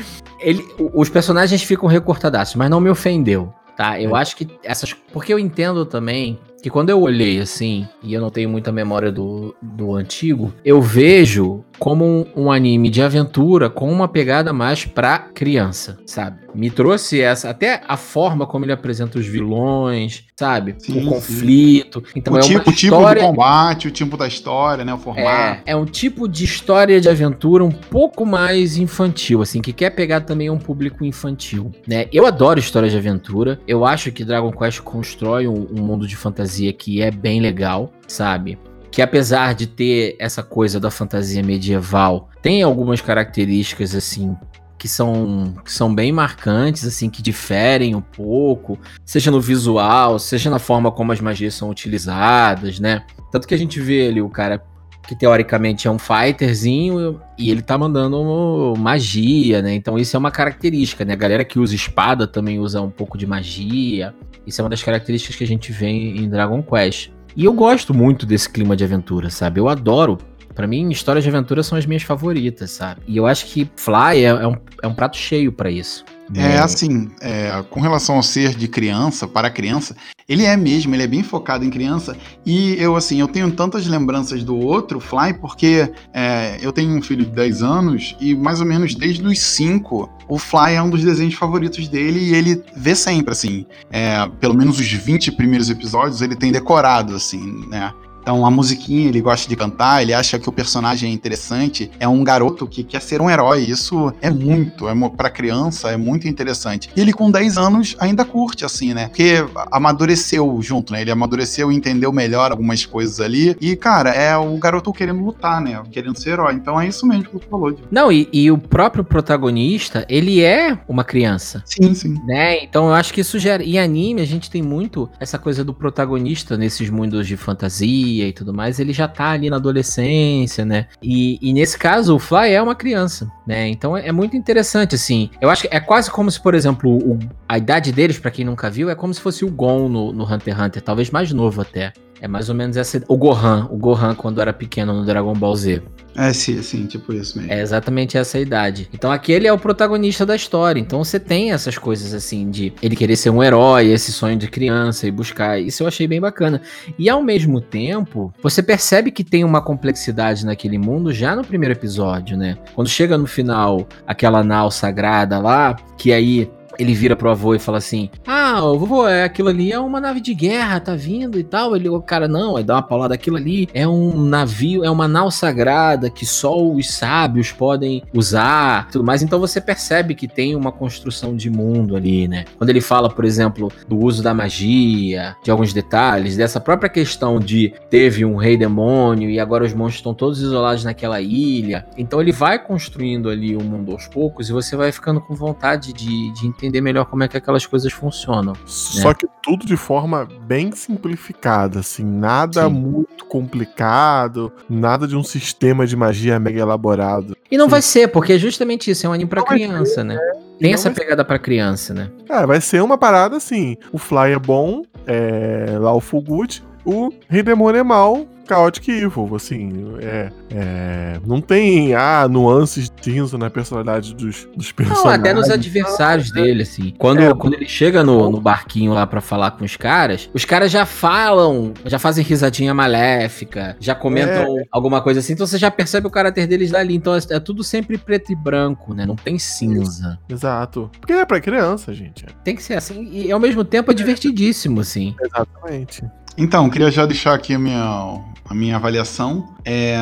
Ele, 0.40 0.64
os 0.95 1.09
personagens 1.09 1.62
ficam 1.62 1.88
recortadaços, 1.88 2.55
mas 2.57 2.69
não 2.71 2.81
me 2.81 2.90
ofendeu, 2.90 3.52
tá? 3.76 4.00
Eu 4.00 4.14
acho 4.17 4.37
que 4.37 4.49
essas. 4.62 4.93
Porque 5.12 5.33
eu 5.33 5.38
entendo 5.38 5.85
também 5.85 6.38
que 6.62 6.71
quando 6.71 6.91
eu 6.91 7.00
olhei 7.00 7.41
assim, 7.41 7.87
e 8.03 8.12
eu 8.12 8.21
não 8.21 8.31
tenho 8.31 8.49
muita 8.49 8.73
memória 8.73 9.12
do, 9.12 9.55
do 9.62 9.95
antigo, 9.95 10.53
eu 10.65 10.81
vejo 10.81 11.65
como 11.79 12.05
um, 12.05 12.27
um 12.37 12.53
anime 12.53 12.91
de 12.91 13.00
aventura 13.00 13.71
com 13.71 13.91
uma 13.91 14.09
pegada 14.09 14.53
mais 14.53 14.85
pra 14.85 15.19
criança, 15.19 15.99
sabe? 16.05 16.49
Me 16.55 16.71
trouxe 16.71 17.21
essa, 17.21 17.50
até 17.50 17.83
a 17.87 17.97
forma 17.97 18.47
como 18.47 18.65
ele 18.65 18.73
apresenta 18.73 19.19
os 19.19 19.27
vilões, 19.27 20.25
sabe? 20.37 20.75
Sim, 20.79 20.99
o 20.99 21.03
sim. 21.03 21.07
conflito. 21.07 22.03
Então 22.17 22.35
o, 22.35 22.38
é 22.38 22.41
tipo, 22.41 22.71
o 22.71 22.73
tipo 22.73 22.97
história... 22.97 23.23
do 23.23 23.29
combate, 23.29 23.87
o 23.87 23.91
tipo 23.91 24.17
da 24.17 24.27
história, 24.27 24.85
né? 24.85 24.93
O 24.93 24.99
formato. 24.99 25.29
É, 25.29 25.62
é 25.67 25.77
um 25.77 25.85
tipo 25.85 26.27
de 26.27 26.45
história 26.45 27.00
de 27.00 27.09
aventura 27.09 27.62
um 27.65 27.71
pouco 27.71 28.27
mais 28.27 28.77
infantil, 28.77 29.41
assim, 29.41 29.61
que 29.61 29.73
quer 29.73 29.91
pegar 29.91 30.23
também 30.23 30.50
um 30.50 30.59
público 30.59 31.05
infantil, 31.05 31.71
né? 31.87 32.07
Eu 32.12 32.27
adoro 32.27 32.59
histórias 32.59 32.91
de 32.91 32.99
aventura. 32.99 33.61
Eu 33.69 33.85
acho 33.85 34.11
que 34.11 34.25
Dragon 34.25 34.50
Quest 34.50 34.81
constrói 34.81 35.47
um, 35.47 35.69
um 35.71 35.83
mundo 35.83 36.09
de 36.09 36.17
fantasia 36.17 36.48
que 36.73 37.02
é 37.02 37.11
bem 37.11 37.40
legal, 37.40 37.93
sabe? 38.07 38.59
Que 38.90 39.02
apesar 39.02 39.55
de 39.55 39.67
ter 39.67 40.17
essa 40.19 40.43
coisa 40.43 40.81
da 40.81 40.90
fantasia 40.90 41.43
medieval, 41.43 42.28
tem 42.40 42.62
algumas 42.62 43.00
características 43.00 43.95
assim 43.95 44.37
que 44.78 44.87
são, 44.87 45.55
que 45.64 45.73
são 45.73 45.93
bem 45.93 46.12
marcantes, 46.12 46.87
assim, 46.87 47.11
que 47.11 47.21
diferem 47.21 47.97
um 47.97 48.00
pouco, 48.00 48.78
seja 49.05 49.31
no 49.31 49.40
visual, 49.40 50.19
seja 50.21 50.49
na 50.49 50.61
forma 50.61 50.93
como 50.93 51.11
as 51.11 51.21
magias 51.21 51.55
são 51.55 51.69
utilizadas, 51.69 52.78
né? 52.78 53.05
Tanto 53.33 53.49
que 53.49 53.55
a 53.55 53.59
gente 53.59 53.81
vê 53.81 54.07
ali 54.07 54.23
o 54.23 54.31
cara 54.31 54.62
que 55.09 55.17
teoricamente 55.17 55.88
é 55.88 55.91
um 55.91 55.99
fighterzinho 55.99 57.19
e 57.38 57.50
ele 57.50 57.62
tá 57.62 57.79
mandando 57.79 58.75
magia, 58.77 59.62
né? 59.62 59.75
Então 59.75 59.99
isso 59.99 60.15
é 60.15 60.19
uma 60.19 60.31
característica, 60.31 61.03
né? 61.03 61.15
A 61.15 61.17
galera 61.17 61.47
que 61.47 61.59
usa 61.59 61.75
espada 61.75 62.27
também 62.27 62.59
usa 62.59 62.83
um 62.83 62.91
pouco 62.91 63.17
de 63.17 63.27
magia. 63.27 64.15
Isso 64.47 64.61
é 64.61 64.65
uma 64.65 64.69
das 64.69 64.83
características 64.83 65.35
que 65.35 65.45
a 65.45 65.47
gente 65.47 65.73
vê 65.73 65.87
em 65.87 66.29
Dragon 66.29 66.62
Quest. 66.62 67.11
E 67.35 67.47
eu 67.47 67.55
gosto 67.55 67.95
muito 67.95 68.27
desse 68.27 68.50
clima 68.50 68.77
de 68.77 68.85
aventura, 68.85 69.31
sabe? 69.31 69.59
Eu 69.59 69.69
adoro. 69.71 70.19
Pra 70.55 70.67
mim, 70.67 70.91
histórias 70.91 71.25
de 71.25 71.31
aventura 71.31 71.62
são 71.62 71.79
as 71.79 71.87
minhas 71.87 72.03
favoritas, 72.03 72.71
sabe? 72.73 73.00
E 73.07 73.17
eu 73.17 73.27
acho 73.27 73.47
que 73.47 73.71
Fly 73.77 74.19
é, 74.19 74.25
é 74.25 74.47
um, 74.47 74.57
é 74.83 74.87
um 74.88 74.93
prato 74.93 75.17
cheio 75.17 75.50
pra 75.53 75.71
isso. 75.71 76.05
né? 76.29 76.57
É 76.57 76.59
assim, 76.59 77.11
é, 77.23 77.65
com 77.71 77.81
relação 77.81 78.17
ao 78.17 78.23
ser 78.23 78.55
de 78.55 78.69
criança, 78.69 79.27
para 79.27 79.49
criança, 79.49 79.97
ele 80.28 80.44
é 80.44 80.56
mesmo, 80.56 80.94
ele 80.94 81.02
é 81.02 81.06
bem 81.06 81.23
focado 81.23 81.64
em 81.64 81.70
criança. 81.70 82.14
E 82.44 82.75
eu, 82.78 82.94
assim, 82.94 83.18
eu 83.18 83.26
tenho 83.26 83.50
tantas 83.50 83.87
lembranças 83.87 84.44
do 84.44 84.56
outro, 84.56 85.00
Fly, 85.00 85.32
porque 85.40 85.90
é, 86.12 86.58
eu 86.61 86.70
tenho 86.70 86.94
um 86.94 87.00
filho 87.00 87.25
de 87.25 87.30
10 87.30 87.62
anos 87.62 88.16
e 88.20 88.35
mais 88.35 88.61
ou 88.61 88.66
menos 88.66 88.94
desde 88.94 89.26
os 89.26 89.40
5, 89.40 90.11
o 90.28 90.38
Fly 90.38 90.75
é 90.75 90.82
um 90.82 90.90
dos 90.90 91.02
desenhos 91.02 91.35
favoritos 91.35 91.88
dele 91.88 92.20
e 92.20 92.35
ele 92.35 92.62
vê 92.76 92.94
sempre, 92.94 93.32
assim, 93.32 93.64
é, 93.90 94.28
pelo 94.38 94.54
menos 94.54 94.78
os 94.78 94.92
20 94.92 95.32
primeiros 95.32 95.70
episódios 95.70 96.20
ele 96.20 96.37
tem 96.37 96.52
decorado, 96.52 97.14
assim, 97.14 97.66
né? 97.68 97.92
Então 98.28 98.44
a 98.44 98.50
musiquinha 98.50 99.08
ele 99.08 99.23
gosta 99.23 99.49
de 99.49 99.56
cantar, 99.56 100.02
ele 100.02 100.12
acha 100.12 100.38
que 100.38 100.47
o 100.50 100.52
personagem 100.52 101.11
é 101.11 101.14
interessante, 101.14 101.90
é 101.99 102.06
um 102.06 102.23
garoto 102.23 102.66
que 102.66 102.85
quer 102.85 103.00
ser 103.00 103.23
um 103.23 103.30
herói. 103.30 103.62
Isso 103.62 104.12
é 104.20 104.28
muito, 104.28 104.87
é 104.87 104.92
pra 105.16 105.30
criança 105.30 105.90
é 105.90 105.97
muito 105.97 106.28
interessante. 106.28 106.90
E 106.94 107.00
ele 107.00 107.14
com 107.14 107.30
10 107.30 107.56
anos 107.56 107.97
ainda 107.99 108.26
curte 108.26 108.66
assim, 108.66 108.92
né? 108.92 109.06
Porque 109.06 109.37
amadureceu 109.73 110.61
junto, 110.61 110.92
né? 110.92 111.00
Ele 111.00 111.11
amadureceu 111.11 111.73
e 111.73 111.75
entendeu 111.75 112.12
melhor 112.12 112.50
algumas 112.50 112.85
coisas 112.85 113.18
ali. 113.18 113.56
E 113.62 113.75
cara, 113.75 114.11
é 114.11 114.37
o 114.37 114.58
garoto 114.58 114.92
querendo 114.92 115.25
lutar, 115.25 115.62
né? 115.62 115.82
Querendo 115.90 116.18
ser 116.18 116.32
herói. 116.32 116.52
Então 116.52 116.78
é 116.78 116.87
isso 116.87 117.06
mesmo 117.06 117.25
que 117.25 117.30
tu 117.30 117.49
falou. 117.49 117.75
Não, 117.90 118.12
e, 118.12 118.28
e 118.30 118.50
o 118.50 118.58
próprio 118.58 119.04
protagonista, 119.04 120.04
ele 120.06 120.42
é 120.42 120.78
uma 120.87 121.02
criança. 121.02 121.62
Sim, 121.64 121.94
sim. 121.94 122.20
Né? 122.26 122.62
Então 122.62 122.88
eu 122.88 122.94
acho 122.94 123.14
que 123.14 123.23
isso 123.23 123.38
gera. 123.38 123.64
Em 123.64 123.78
anime, 123.78 124.20
a 124.20 124.26
gente 124.26 124.50
tem 124.50 124.61
muito 124.61 125.08
essa 125.18 125.38
coisa 125.38 125.64
do 125.64 125.73
protagonista 125.73 126.58
nesses 126.58 126.90
mundos 126.90 127.26
de 127.26 127.35
fantasia 127.35 128.18
e 128.27 128.33
tudo 128.33 128.53
mais. 128.53 128.81
Ele 128.81 128.93
já 128.93 129.07
tá 129.07 129.31
ali 129.31 129.49
na 129.49 129.57
adolescência, 129.57 130.65
né? 130.65 130.87
E, 131.03 131.39
e 131.41 131.53
nesse 131.53 131.79
caso, 131.79 132.15
o 132.17 132.19
Fly 132.19 132.53
é 132.53 132.61
uma 132.61 132.75
criança, 132.75 133.31
né? 133.47 133.69
Então 133.69 133.97
é, 133.97 134.09
é 134.09 134.13
muito 134.13 134.37
interessante, 134.37 134.95
assim. 134.95 135.31
Eu 135.41 135.49
acho 135.51 135.63
que 135.63 135.69
é 135.75 135.79
quase 135.81 136.11
como 136.11 136.31
se, 136.31 136.41
por 136.41 136.55
exemplo, 136.55 136.91
o- 136.97 137.19
a 137.49 137.57
idade 137.59 137.93
deles, 137.93 138.19
pra 138.19 138.31
quem 138.31 138.45
nunca 138.45 138.69
viu, 138.71 138.91
é 138.91 138.95
como 138.95 139.13
se 139.15 139.21
fosse 139.21 139.45
o 139.45 139.51
Gon 139.51 139.89
no, 139.89 140.13
no 140.13 140.25
Hunter 140.25 140.55
x 140.55 140.63
Hunter, 140.63 140.83
talvez 140.83 141.11
mais 141.11 141.33
novo 141.33 141.61
até. 141.61 141.93
É 142.21 142.29
mais 142.29 142.49
ou 142.49 142.55
menos 142.55 142.77
essa. 142.77 143.03
O 143.09 143.17
Gohan, 143.17 143.69
o 143.71 143.77
Gohan 143.77 144.15
quando 144.15 144.41
era 144.41 144.53
pequeno 144.53 144.93
no 144.93 145.05
Dragon 145.05 145.33
Ball 145.33 145.55
Z. 145.57 145.83
É 146.17 146.33
sim, 146.33 146.61
sim, 146.63 146.85
tipo 146.87 147.13
isso 147.13 147.39
mesmo. 147.39 147.53
É 147.53 147.61
exatamente 147.61 148.19
essa 148.19 148.41
idade. 148.41 148.89
Então 148.93 149.13
aqui 149.13 149.31
ele 149.31 149.47
é 149.47 149.53
o 149.53 149.59
protagonista 149.59 150.27
da 150.27 150.35
história. 150.35 150.81
Então 150.81 151.05
você 151.05 151.21
tem 151.21 151.53
essas 151.53 151.79
coisas 151.79 152.13
assim 152.13 152.51
de 152.51 152.73
ele 152.83 152.97
querer 152.97 153.15
ser 153.15 153.31
um 153.31 153.41
herói, 153.41 153.87
esse 153.87 154.13
sonho 154.13 154.37
de 154.37 154.49
criança 154.49 155.07
e 155.07 155.13
buscar. 155.13 155.61
Isso 155.61 155.85
eu 155.85 155.87
achei 155.87 156.09
bem 156.09 156.21
bacana. 156.21 156.61
E 156.99 157.09
ao 157.09 157.23
mesmo 157.23 157.61
tempo, 157.61 158.35
você 158.43 158.61
percebe 158.63 159.13
que 159.13 159.23
tem 159.23 159.45
uma 159.45 159.63
complexidade 159.63 160.45
naquele 160.45 160.77
mundo 160.77 161.13
já 161.13 161.37
no 161.37 161.45
primeiro 161.45 161.75
episódio, 161.75 162.37
né? 162.37 162.59
Quando 162.75 162.89
chega 162.89 163.17
no 163.17 163.27
final 163.27 163.87
aquela 164.05 164.43
nau 164.43 164.73
sagrada 164.73 165.39
lá, 165.39 165.77
que 165.97 166.13
aí 166.13 166.51
ele 166.78 166.94
vira 166.94 167.16
pro 167.16 167.30
avô 167.30 167.54
e 167.54 167.58
fala 167.58 167.78
assim: 167.78 168.08
Ah, 168.26 168.61
vovô, 168.61 169.06
é, 169.06 169.25
aquilo 169.25 169.49
ali 169.49 169.73
é 169.73 169.78
uma 169.78 170.00
nave 170.00 170.20
de 170.20 170.32
guerra, 170.32 170.80
tá 170.80 170.94
vindo 170.94 171.38
e 171.38 171.44
tal. 171.44 171.75
Ele, 171.75 171.88
o 171.88 172.00
cara, 172.00 172.28
não, 172.28 172.56
aí 172.56 172.64
dá 172.64 172.75
uma 172.75 172.82
paulada, 172.82 173.14
aquilo 173.14 173.37
ali 173.37 173.68
é 173.75 173.87
um 173.87 174.23
navio, 174.23 174.85
é 174.85 174.90
uma 174.90 175.08
nau 175.08 175.30
sagrada 175.30 176.08
que 176.08 176.25
só 176.25 176.56
os 176.56 176.90
sábios 176.90 177.50
podem 177.50 178.02
usar 178.14 178.88
tudo 178.90 179.04
mais. 179.04 179.23
Então 179.23 179.40
você 179.40 179.61
percebe 179.61 180.14
que 180.14 180.28
tem 180.28 180.54
uma 180.54 180.70
construção 180.70 181.37
de 181.37 181.50
mundo 181.50 181.97
ali, 181.97 182.28
né? 182.28 182.44
Quando 182.56 182.70
ele 182.70 182.80
fala, 182.80 183.11
por 183.11 183.25
exemplo, 183.25 183.70
do 183.88 183.99
uso 183.99 184.23
da 184.23 184.32
magia, 184.32 185.37
de 185.42 185.50
alguns 185.50 185.73
detalhes, 185.73 186.37
dessa 186.37 186.61
própria 186.61 186.88
questão 186.88 187.40
de 187.40 187.73
teve 187.90 188.25
um 188.25 188.37
rei 188.37 188.56
demônio 188.56 189.28
e 189.28 189.40
agora 189.40 189.64
os 189.64 189.73
monstros 189.73 189.97
estão 189.97 190.14
todos 190.14 190.40
isolados 190.40 190.85
naquela 190.85 191.20
ilha. 191.20 191.87
Então 191.97 192.20
ele 192.20 192.32
vai 192.32 192.58
construindo 192.58 193.28
ali 193.28 193.56
o 193.56 193.62
mundo 193.62 193.92
aos 193.92 194.06
poucos 194.06 194.49
e 194.49 194.52
você 194.52 194.76
vai 194.76 194.92
ficando 194.92 195.20
com 195.20 195.35
vontade 195.35 195.92
de, 195.92 196.32
de 196.32 196.47
entender 196.47 196.68
melhor 196.81 197.07
como 197.07 197.23
é 197.23 197.29
que 197.29 197.37
aquelas 197.37 197.67
coisas 197.67 197.93
funcionam. 197.93 198.55
Só 198.65 199.15
que 199.15 199.27
tudo 199.43 199.67
de 199.67 199.77
forma 199.77 200.29
bem 200.43 200.73
simplificada, 200.73 201.81
assim, 201.81 202.05
nada 202.05 202.65
Sim. 202.65 202.71
muito 202.71 203.25
complicado, 203.25 204.53
nada 204.69 205.07
de 205.07 205.17
um 205.17 205.23
sistema 205.23 205.87
de 205.87 205.97
magia 205.97 206.39
mega 206.39 206.61
elaborado. 206.61 207.37
E 207.51 207.57
não 207.57 207.67
Sim. 207.67 207.71
vai 207.71 207.83
ser, 207.83 208.09
porque 208.09 208.35
é 208.35 208.39
justamente 208.39 208.91
isso, 208.91 209.07
é 209.07 209.09
um 209.09 209.13
anime 209.13 209.31
vai 209.31 209.45
criança, 209.45 210.05
né? 210.05 210.19
E 210.57 210.63
Tem 210.63 210.71
não 210.71 210.75
essa 210.75 210.91
pegada 210.91 211.25
pra 211.25 211.39
criança, 211.39 211.95
né? 211.95 212.11
Cara, 212.27 212.47
vai 212.47 212.61
ser 212.61 212.83
uma 212.83 212.99
parada 212.99 213.37
assim. 213.37 213.77
O 213.93 213.99
Fly 213.99 214.33
é 214.33 214.39
bom, 214.39 214.83
é 215.07 215.77
lá 215.79 215.95
o 215.95 216.01
Fugut, 216.01 216.63
o 216.88 217.12
Rei 217.28 217.42
Demônio 217.42 217.78
é 217.80 217.83
mal, 217.83 218.26
Chaotic 218.49 218.88
Evil, 218.88 219.37
assim, 219.37 219.71
é, 220.00 220.33
é, 220.50 221.21
não 221.26 221.38
tem, 221.38 221.95
ah, 221.95 222.26
nuances 222.26 222.90
cinza 223.02 223.37
na 223.37 223.50
personalidade 223.50 224.14
dos, 224.14 224.49
dos 224.57 224.68
Não, 224.68 224.75
personagens. 224.75 225.21
até 225.21 225.35
nos 225.35 225.50
adversários 225.50 226.33
dele, 226.33 226.62
assim. 226.62 226.95
Quando, 226.97 227.21
É. 227.21 227.35
quando 227.35 227.52
ele 227.52 227.68
chega 227.68 228.02
no, 228.02 228.30
no 228.30 228.40
barquinho 228.40 228.95
lá 228.95 229.07
pra 229.07 229.21
falar 229.21 229.50
com 229.50 229.66
os 229.66 229.76
caras, 229.76 230.30
os 230.33 230.47
caras 230.47 230.71
já 230.73 230.87
falam, 230.87 231.75
já 231.85 231.99
fazem 231.99 232.25
risadinha 232.25 232.73
maléfica, 232.73 233.76
já 233.78 233.95
comentam 233.95 234.57
alguma 234.73 235.02
coisa 235.02 235.21
assim, 235.21 235.35
então 235.35 235.47
você 235.47 235.59
já 235.59 235.71
percebe 235.71 236.07
o 236.07 236.11
caráter 236.11 236.47
deles 236.47 236.71
dali. 236.71 236.95
Então 236.95 237.14
é, 237.14 237.18
é 237.30 237.38
tudo 237.40 237.62
sempre 237.62 237.99
preto 237.99 238.33
e 238.33 238.35
branco, 238.35 238.95
né? 238.95 239.04
Não 239.04 239.16
tem 239.16 239.38
cinza. 239.38 240.18
Exato. 240.26 240.90
Porque 240.99 241.12
é 241.12 241.26
pra 241.26 241.38
criança, 241.38 241.92
gente. 241.92 242.25
Tem 242.42 242.57
que 242.57 242.62
ser 242.62 242.75
assim, 242.75 243.11
e 243.12 243.30
ao 243.30 243.38
mesmo 243.38 243.62
tempo 243.62 243.90
é 243.90 243.95
divertidíssimo, 243.95 244.80
assim. 244.80 245.14
Exatamente. 245.21 246.02
Então, 246.40 246.71
queria 246.71 246.88
já 246.88 247.04
deixar 247.04 247.35
aqui 247.35 247.52
a 247.52 247.59
minha, 247.59 248.23
a 248.49 248.54
minha 248.54 248.76
avaliação. 248.76 249.49
É, 249.71 249.99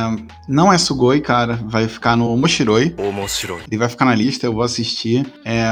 não 0.49 0.73
é 0.73 0.79
Sugoi, 0.79 1.21
cara. 1.21 1.59
Vai 1.67 1.89
ficar 1.89 2.17
no 2.17 2.37
Moshiroi. 2.37 2.95
Ele 3.69 3.77
vai 3.79 3.89
ficar 3.89 4.05
na 4.05 4.15
lista, 4.15 4.47
eu 4.47 4.53
vou 4.53 4.63
assistir. 4.63 5.27
É, 5.45 5.69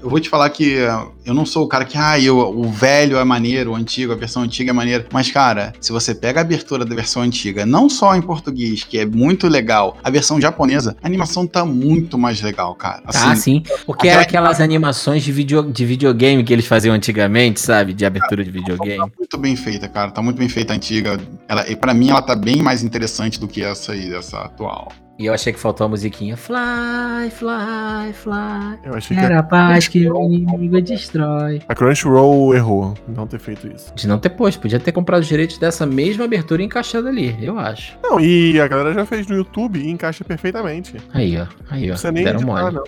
eu 0.00 0.08
vou 0.08 0.20
te 0.20 0.28
falar 0.28 0.48
que 0.50 0.76
é, 0.76 0.88
eu 1.26 1.34
não 1.34 1.44
sou 1.44 1.64
o 1.64 1.68
cara 1.68 1.84
que, 1.84 1.98
ah, 1.98 2.20
eu, 2.20 2.38
o 2.38 2.68
velho 2.70 3.16
é 3.16 3.24
maneiro, 3.24 3.72
o 3.72 3.74
antigo, 3.74 4.12
a 4.12 4.16
versão 4.16 4.42
antiga 4.42 4.70
é 4.70 4.72
maneira. 4.72 5.06
Mas, 5.12 5.32
cara, 5.32 5.72
se 5.80 5.90
você 5.90 6.14
pega 6.14 6.40
a 6.40 6.42
abertura 6.42 6.84
da 6.84 6.94
versão 6.94 7.22
antiga, 7.22 7.66
não 7.66 7.88
só 7.90 8.14
em 8.14 8.22
português, 8.22 8.84
que 8.84 8.98
é 8.98 9.06
muito 9.06 9.48
legal, 9.48 9.96
a 10.04 10.10
versão 10.10 10.40
japonesa, 10.40 10.94
a 11.02 11.06
animação 11.06 11.44
tá 11.46 11.64
muito 11.64 12.16
mais 12.16 12.40
legal, 12.40 12.72
cara. 12.76 13.02
ah, 13.08 13.34
sim. 13.34 13.62
Porque 13.84 14.06
era 14.06 14.20
aquela- 14.20 14.44
aquelas 14.50 14.60
animações 14.60 15.24
de, 15.24 15.32
video, 15.32 15.72
de 15.72 15.84
videogame 15.84 16.44
que 16.44 16.52
eles 16.52 16.66
faziam 16.66 16.94
antigamente, 16.94 17.58
sabe? 17.60 17.92
De 17.94 18.04
abertura 18.06 18.44
de 18.44 18.50
videogame. 18.50 18.98
Tá 18.98 19.08
muito 19.18 19.38
bem 19.38 19.56
feita, 19.56 19.88
cara. 19.88 20.10
Tá 20.12 20.22
muito 20.22 20.36
bem 20.38 20.48
feita 20.48 20.72
a 20.72 20.76
antiga. 20.76 21.18
Ela, 21.48 21.68
e 21.68 21.74
pra 21.74 21.92
mim, 21.94 22.10
ela 22.10 22.22
tá 22.22 22.36
bem 22.36 22.62
mais 22.62 22.82
interessante 22.84 23.23
do 23.30 23.48
que 23.48 23.62
essa 23.62 23.92
aí, 23.92 24.08
dessa 24.08 24.38
atual. 24.38 24.92
E 25.16 25.26
eu 25.26 25.32
achei 25.32 25.52
que 25.52 25.60
faltou 25.60 25.84
a 25.84 25.88
musiquinha. 25.88 26.36
Fly, 26.36 27.30
fly, 27.30 28.12
fly. 28.12 28.78
Eu 28.84 28.94
achei 28.94 29.16
que 29.16 29.22
Era 29.22 29.38
a 29.38 29.42
paz 29.44 29.86
que 29.86 30.10
o 30.10 30.24
inimigo 30.24 30.80
destrói. 30.82 31.62
a 31.68 31.74
Crunchyroll 31.74 32.52
errou 32.52 32.94
em 33.08 33.12
não 33.12 33.24
ter 33.24 33.38
feito 33.38 33.68
isso. 33.68 33.92
De 33.94 34.08
não 34.08 34.18
ter 34.18 34.30
posto, 34.30 34.60
podia 34.60 34.80
ter 34.80 34.90
comprado 34.90 35.20
os 35.22 35.28
direitos 35.28 35.56
dessa 35.56 35.86
mesma 35.86 36.24
abertura 36.24 36.62
e 36.62 36.64
encaixado 36.64 37.06
ali, 37.06 37.36
eu 37.40 37.56
acho. 37.60 37.96
Não, 38.02 38.18
e 38.18 38.58
a 38.60 38.66
galera 38.66 38.92
já 38.92 39.06
fez 39.06 39.24
no 39.28 39.36
YouTube 39.36 39.78
e 39.78 39.88
encaixa 39.88 40.24
perfeitamente. 40.24 40.96
Aí, 41.12 41.38
ó. 41.38 41.46
Aí, 41.70 41.84
ó. 41.84 41.88
precisa 41.90 42.10
nem 42.10 42.24
Deram 42.24 42.40
editar, 42.40 42.62
mole. 42.62 42.74
não. 42.74 42.84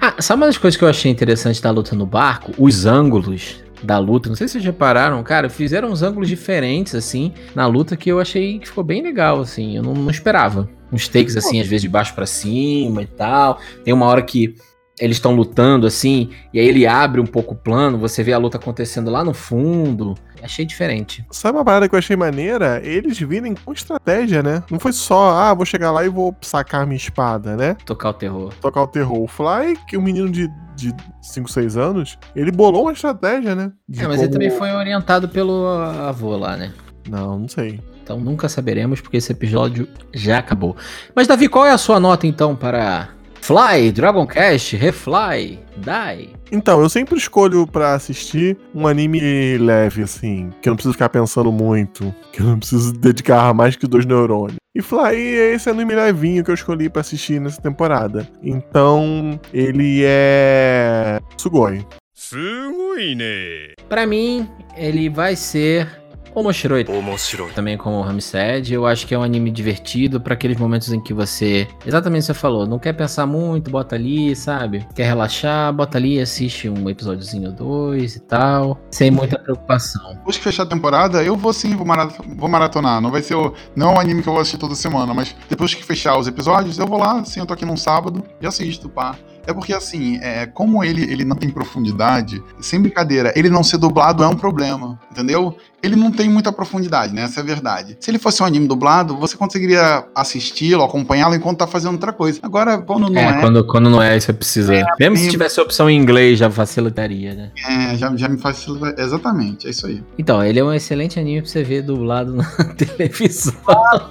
Ah, 0.00 0.14
sabe 0.20 0.40
uma 0.42 0.46
das 0.46 0.56
coisas 0.58 0.78
que 0.78 0.84
eu 0.84 0.88
achei 0.88 1.10
interessante 1.10 1.60
da 1.60 1.72
luta 1.72 1.96
no 1.96 2.06
barco? 2.06 2.52
Os 2.56 2.86
ângulos 2.86 3.64
da 3.82 3.98
luta. 3.98 4.28
Não 4.28 4.36
sei 4.36 4.48
se 4.48 4.52
vocês 4.52 4.64
repararam, 4.64 5.22
cara, 5.22 5.48
fizeram 5.48 5.90
uns 5.90 6.02
ângulos 6.02 6.28
diferentes, 6.28 6.94
assim, 6.94 7.32
na 7.54 7.66
luta 7.66 7.96
que 7.96 8.10
eu 8.10 8.20
achei 8.20 8.58
que 8.58 8.68
ficou 8.68 8.84
bem 8.84 9.02
legal, 9.02 9.40
assim. 9.40 9.76
Eu 9.76 9.82
não, 9.82 9.94
não 9.94 10.10
esperava. 10.10 10.68
Uns 10.92 11.08
takes, 11.08 11.36
assim, 11.36 11.60
às 11.60 11.66
vezes 11.66 11.82
de 11.82 11.88
baixo 11.88 12.14
para 12.14 12.26
cima 12.26 13.02
e 13.02 13.06
tal. 13.06 13.58
Tem 13.84 13.92
uma 13.92 14.06
hora 14.06 14.22
que 14.22 14.54
eles 14.98 15.16
estão 15.16 15.34
lutando 15.34 15.86
assim, 15.86 16.30
e 16.52 16.60
aí 16.60 16.66
ele 16.66 16.86
abre 16.86 17.20
um 17.20 17.26
pouco 17.26 17.54
o 17.54 17.56
plano, 17.56 17.98
você 17.98 18.22
vê 18.22 18.32
a 18.32 18.38
luta 18.38 18.58
acontecendo 18.58 19.10
lá 19.10 19.24
no 19.24 19.34
fundo. 19.34 20.14
Achei 20.42 20.64
diferente. 20.64 21.24
Sabe 21.30 21.56
uma 21.56 21.64
parada 21.64 21.88
que 21.88 21.94
eu 21.94 21.98
achei 21.98 22.16
maneira? 22.16 22.80
Eles 22.84 23.18
virem 23.18 23.54
com 23.54 23.72
estratégia, 23.72 24.42
né? 24.42 24.62
Não 24.70 24.78
foi 24.78 24.92
só, 24.92 25.30
ah, 25.30 25.54
vou 25.54 25.64
chegar 25.64 25.90
lá 25.90 26.04
e 26.04 26.08
vou 26.08 26.36
sacar 26.42 26.86
minha 26.86 26.96
espada, 26.96 27.56
né? 27.56 27.76
Tocar 27.86 28.10
o 28.10 28.12
terror. 28.12 28.52
Tocar 28.60 28.82
o 28.82 28.86
terror. 28.86 29.22
O 29.22 29.26
Fly, 29.26 29.76
que 29.88 29.96
é 29.96 29.98
um 29.98 30.02
menino 30.02 30.30
de, 30.30 30.48
de 30.76 30.94
5, 31.22 31.50
6 31.50 31.76
anos, 31.76 32.18
ele 32.36 32.52
bolou 32.52 32.82
uma 32.82 32.92
estratégia, 32.92 33.54
né? 33.54 33.72
É, 33.96 34.06
mas 34.06 34.16
como... 34.16 34.22
ele 34.22 34.28
também 34.28 34.50
foi 34.50 34.70
orientado 34.72 35.28
pelo 35.28 35.66
avô 35.66 36.36
lá, 36.36 36.56
né? 36.56 36.72
Não, 37.08 37.38
não 37.38 37.48
sei. 37.48 37.80
Então 38.02 38.20
nunca 38.20 38.48
saberemos 38.50 39.00
porque 39.00 39.16
esse 39.16 39.32
episódio 39.32 39.88
já 40.12 40.38
acabou. 40.38 40.76
Mas 41.14 41.26
Davi, 41.26 41.48
qual 41.48 41.64
é 41.64 41.70
a 41.70 41.78
sua 41.78 41.98
nota 41.98 42.26
então 42.26 42.54
para 42.54 43.13
Fly, 43.44 43.92
Dragon 43.92 44.26
Quest, 44.26 44.72
Refly, 44.72 45.58
Die. 45.76 46.30
Então, 46.50 46.80
eu 46.80 46.88
sempre 46.88 47.18
escolho 47.18 47.66
para 47.66 47.92
assistir 47.92 48.56
um 48.74 48.86
anime 48.86 49.58
leve, 49.58 50.02
assim, 50.02 50.48
que 50.62 50.68
eu 50.70 50.70
não 50.70 50.76
preciso 50.76 50.94
ficar 50.94 51.10
pensando 51.10 51.52
muito, 51.52 52.14
que 52.32 52.40
eu 52.40 52.46
não 52.46 52.58
preciso 52.58 52.94
dedicar 52.94 53.52
mais 53.52 53.76
que 53.76 53.86
dois 53.86 54.06
neurônios. 54.06 54.56
E 54.74 54.80
Fly 54.80 55.14
é 55.14 55.52
esse 55.52 55.68
anime 55.68 55.94
levinho 55.94 56.42
que 56.42 56.50
eu 56.50 56.54
escolhi 56.54 56.88
para 56.88 57.02
assistir 57.02 57.38
nessa 57.38 57.60
temporada. 57.60 58.26
Então, 58.42 59.38
ele 59.52 60.00
é. 60.06 61.20
Sugoi. 61.36 61.84
Sugoi, 62.14 63.14
né? 63.14 63.74
Pra 63.90 64.06
mim, 64.06 64.48
ele 64.74 65.10
vai 65.10 65.36
ser 65.36 65.86
Omoshiroi. 66.34 66.84
Omoshiroi. 66.88 67.52
Também 67.52 67.76
como 67.76 67.98
o 67.98 68.02
Ramsed. 68.02 68.72
Eu 68.72 68.86
acho 68.86 69.06
que 69.06 69.14
é 69.14 69.18
um 69.18 69.22
anime 69.22 69.50
divertido 69.50 70.20
para 70.20 70.34
aqueles 70.34 70.56
momentos 70.56 70.92
em 70.92 71.00
que 71.00 71.14
você. 71.14 71.68
Exatamente 71.86 72.22
o 72.22 72.26
que 72.26 72.26
você 72.26 72.34
falou. 72.34 72.66
Não 72.66 72.78
quer 72.78 72.92
pensar 72.92 73.26
muito, 73.26 73.70
bota 73.70 73.94
ali, 73.94 74.34
sabe? 74.34 74.86
Quer 74.94 75.04
relaxar, 75.04 75.72
bota 75.72 75.98
ali, 75.98 76.20
assiste 76.20 76.68
um 76.68 76.88
episódiozinho 76.90 77.48
ou 77.48 77.54
dois 77.54 78.16
e 78.16 78.20
tal. 78.20 78.78
Sem 78.90 79.10
muita 79.10 79.38
preocupação. 79.38 80.14
Depois 80.14 80.36
que 80.36 80.44
fechar 80.44 80.64
a 80.64 80.66
temporada, 80.66 81.22
eu 81.22 81.36
vou 81.36 81.52
sim, 81.52 81.76
vou, 81.76 81.86
marat 81.86 82.14
vou 82.36 82.48
maratonar. 82.48 83.00
Não 83.00 83.10
vai 83.10 83.22
ser 83.22 83.34
o. 83.34 83.54
Não 83.76 83.92
é 83.92 83.94
um 83.94 84.00
anime 84.00 84.22
que 84.22 84.28
eu 84.28 84.32
vou 84.32 84.40
assistir 84.40 84.58
toda 84.58 84.74
semana, 84.74 85.14
mas 85.14 85.34
depois 85.48 85.74
que 85.74 85.84
fechar 85.84 86.18
os 86.18 86.26
episódios, 86.26 86.78
eu 86.78 86.86
vou 86.86 86.98
lá, 86.98 87.24
sento 87.24 87.52
aqui 87.52 87.64
num 87.64 87.76
sábado 87.76 88.24
e 88.40 88.46
assisto, 88.46 88.88
pá. 88.88 89.16
É 89.46 89.52
porque, 89.52 89.72
assim, 89.72 90.18
é, 90.22 90.46
como 90.46 90.82
ele, 90.82 91.02
ele 91.02 91.24
não 91.24 91.36
tem 91.36 91.50
profundidade, 91.50 92.42
sem 92.60 92.80
brincadeira, 92.80 93.32
ele 93.36 93.48
não 93.48 93.62
ser 93.62 93.78
dublado 93.78 94.22
é 94.22 94.28
um 94.28 94.36
problema, 94.36 94.98
entendeu? 95.10 95.56
Ele 95.82 95.96
não 95.96 96.10
tem 96.10 96.30
muita 96.30 96.50
profundidade, 96.50 97.12
né? 97.12 97.22
Essa 97.24 97.40
é 97.40 97.42
a 97.42 97.46
verdade. 97.46 97.96
Se 98.00 98.10
ele 98.10 98.18
fosse 98.18 98.42
um 98.42 98.46
anime 98.46 98.66
dublado, 98.66 99.16
você 99.16 99.36
conseguiria 99.36 100.04
assisti-lo, 100.14 100.82
acompanhá-lo 100.82 101.34
enquanto 101.34 101.58
tá 101.58 101.66
fazendo 101.66 101.92
outra 101.92 102.10
coisa. 102.10 102.40
Agora, 102.42 102.78
quando 102.78 103.10
não 103.10 103.20
é. 103.20 103.38
é 103.38 103.40
quando, 103.40 103.66
quando 103.66 103.90
não 103.90 104.02
é, 104.02 104.18
você 104.18 104.32
precisa. 104.32 104.74
É, 104.74 104.84
Mesmo 104.98 105.18
se 105.18 105.28
tivesse 105.28 105.60
a 105.60 105.62
opção 105.62 105.90
em 105.90 105.98
inglês, 105.98 106.38
já 106.38 106.50
facilitaria, 106.50 107.34
né? 107.34 107.50
É, 107.68 107.96
já, 107.98 108.16
já 108.16 108.28
me 108.28 108.38
facilita. 108.38 108.94
Exatamente, 108.98 109.66
é 109.66 109.70
isso 109.70 109.86
aí. 109.86 110.02
Então, 110.18 110.42
ele 110.42 110.58
é 110.58 110.64
um 110.64 110.72
excelente 110.72 111.20
anime 111.20 111.42
pra 111.42 111.50
você 111.50 111.62
ver 111.62 111.82
dublado 111.82 112.32
na 112.34 112.44
televisão. 112.74 113.54
Ah, 113.68 114.08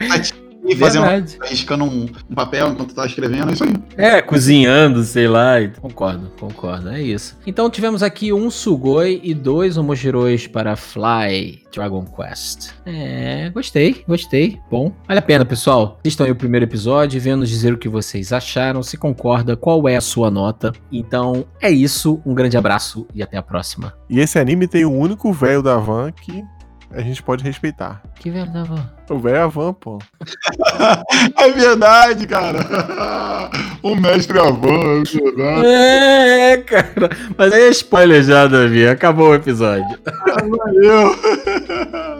é 0.00 0.49
e 0.70 0.76
fazendo, 0.76 1.04
riscando 1.42 1.84
um, 1.84 2.06
um, 2.30 2.34
papel 2.34 2.68
enquanto 2.70 2.94
tá 2.94 3.04
escrevendo, 3.04 3.50
é 3.50 3.52
isso 3.52 3.64
aí. 3.64 3.74
É, 3.96 4.22
cozinhando, 4.22 5.02
sei 5.02 5.26
lá. 5.26 5.56
Concordo, 5.80 6.30
concordo, 6.38 6.90
é 6.90 7.02
isso. 7.02 7.36
Então 7.46 7.68
tivemos 7.68 8.02
aqui 8.02 8.32
um 8.32 8.50
Sugoi 8.50 9.20
e 9.22 9.34
dois 9.34 9.76
Homogirois 9.76 10.46
para 10.46 10.76
Fly 10.76 11.62
Dragon 11.72 12.04
Quest. 12.04 12.70
É, 12.86 13.50
gostei, 13.50 14.04
gostei. 14.06 14.58
Bom, 14.70 14.92
vale 15.06 15.18
a 15.18 15.22
pena, 15.22 15.44
pessoal. 15.44 15.98
Assistam 16.04 16.24
aí 16.24 16.30
o 16.30 16.36
primeiro 16.36 16.64
episódio 16.64 17.16
e 17.16 17.20
venham 17.20 17.38
nos 17.38 17.48
dizer 17.48 17.72
o 17.72 17.78
que 17.78 17.88
vocês 17.88 18.32
acharam, 18.32 18.82
se 18.82 18.96
concorda, 18.96 19.56
qual 19.56 19.88
é 19.88 19.96
a 19.96 20.00
sua 20.00 20.30
nota. 20.30 20.72
Então 20.92 21.44
é 21.60 21.70
isso, 21.70 22.20
um 22.24 22.34
grande 22.34 22.56
abraço 22.56 23.06
e 23.14 23.22
até 23.22 23.36
a 23.36 23.42
próxima. 23.42 23.94
E 24.08 24.20
esse 24.20 24.38
anime 24.38 24.68
tem 24.68 24.84
o 24.84 24.92
único 24.92 25.32
velho 25.32 25.62
da 25.62 25.76
van 25.76 26.12
que 26.12 26.44
a 26.92 27.00
gente 27.00 27.22
pode 27.22 27.44
respeitar. 27.44 28.02
Que 28.16 28.30
velho 28.30 28.52
da 28.52 28.64
van? 28.64 28.90
O 29.08 29.18
velho 29.18 29.42
Avan, 29.42 29.72
pô. 29.72 29.98
é 31.38 31.50
verdade, 31.50 32.26
cara. 32.26 32.60
O 33.82 33.96
mestre 33.96 34.38
Avan, 34.38 35.00
é 35.00 35.04
verdade. 35.04 35.66
É, 35.66 36.56
cara. 36.58 37.10
Mas 37.36 37.50
aí 37.50 37.62
é 37.62 37.70
spoiler 37.70 38.22
já, 38.22 38.46
Davi. 38.46 38.86
Acabou 38.86 39.30
o 39.30 39.34
episódio. 39.34 39.98
Valeu. 40.26 41.16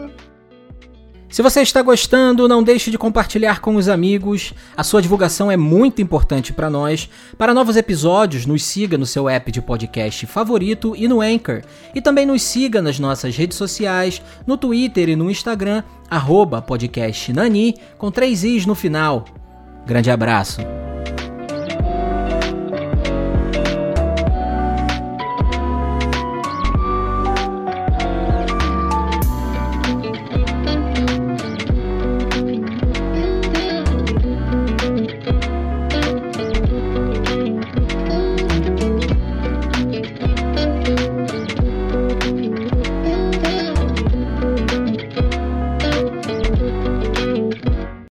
Se 1.31 1.41
você 1.41 1.61
está 1.61 1.81
gostando, 1.81 2.45
não 2.45 2.61
deixe 2.61 2.91
de 2.91 2.97
compartilhar 2.97 3.61
com 3.61 3.77
os 3.77 3.87
amigos. 3.87 4.53
A 4.75 4.83
sua 4.83 5.01
divulgação 5.01 5.49
é 5.49 5.55
muito 5.55 6.01
importante 6.01 6.51
para 6.51 6.69
nós. 6.69 7.09
Para 7.37 7.53
novos 7.53 7.77
episódios, 7.77 8.45
nos 8.45 8.65
siga 8.65 8.97
no 8.97 9.05
seu 9.05 9.29
app 9.29 9.49
de 9.49 9.61
podcast 9.61 10.25
favorito 10.25 10.93
e 10.93 11.07
no 11.07 11.21
Anchor. 11.21 11.61
E 11.95 12.01
também 12.01 12.25
nos 12.25 12.41
siga 12.41 12.81
nas 12.81 12.99
nossas 12.99 13.37
redes 13.37 13.57
sociais, 13.57 14.21
no 14.45 14.57
Twitter 14.57 15.07
e 15.07 15.15
no 15.15 15.31
Instagram, 15.31 15.83
podcastnani, 16.67 17.75
com 17.97 18.11
três 18.11 18.43
i's 18.43 18.65
no 18.65 18.75
final. 18.75 19.23
Grande 19.85 20.11
abraço. 20.11 20.80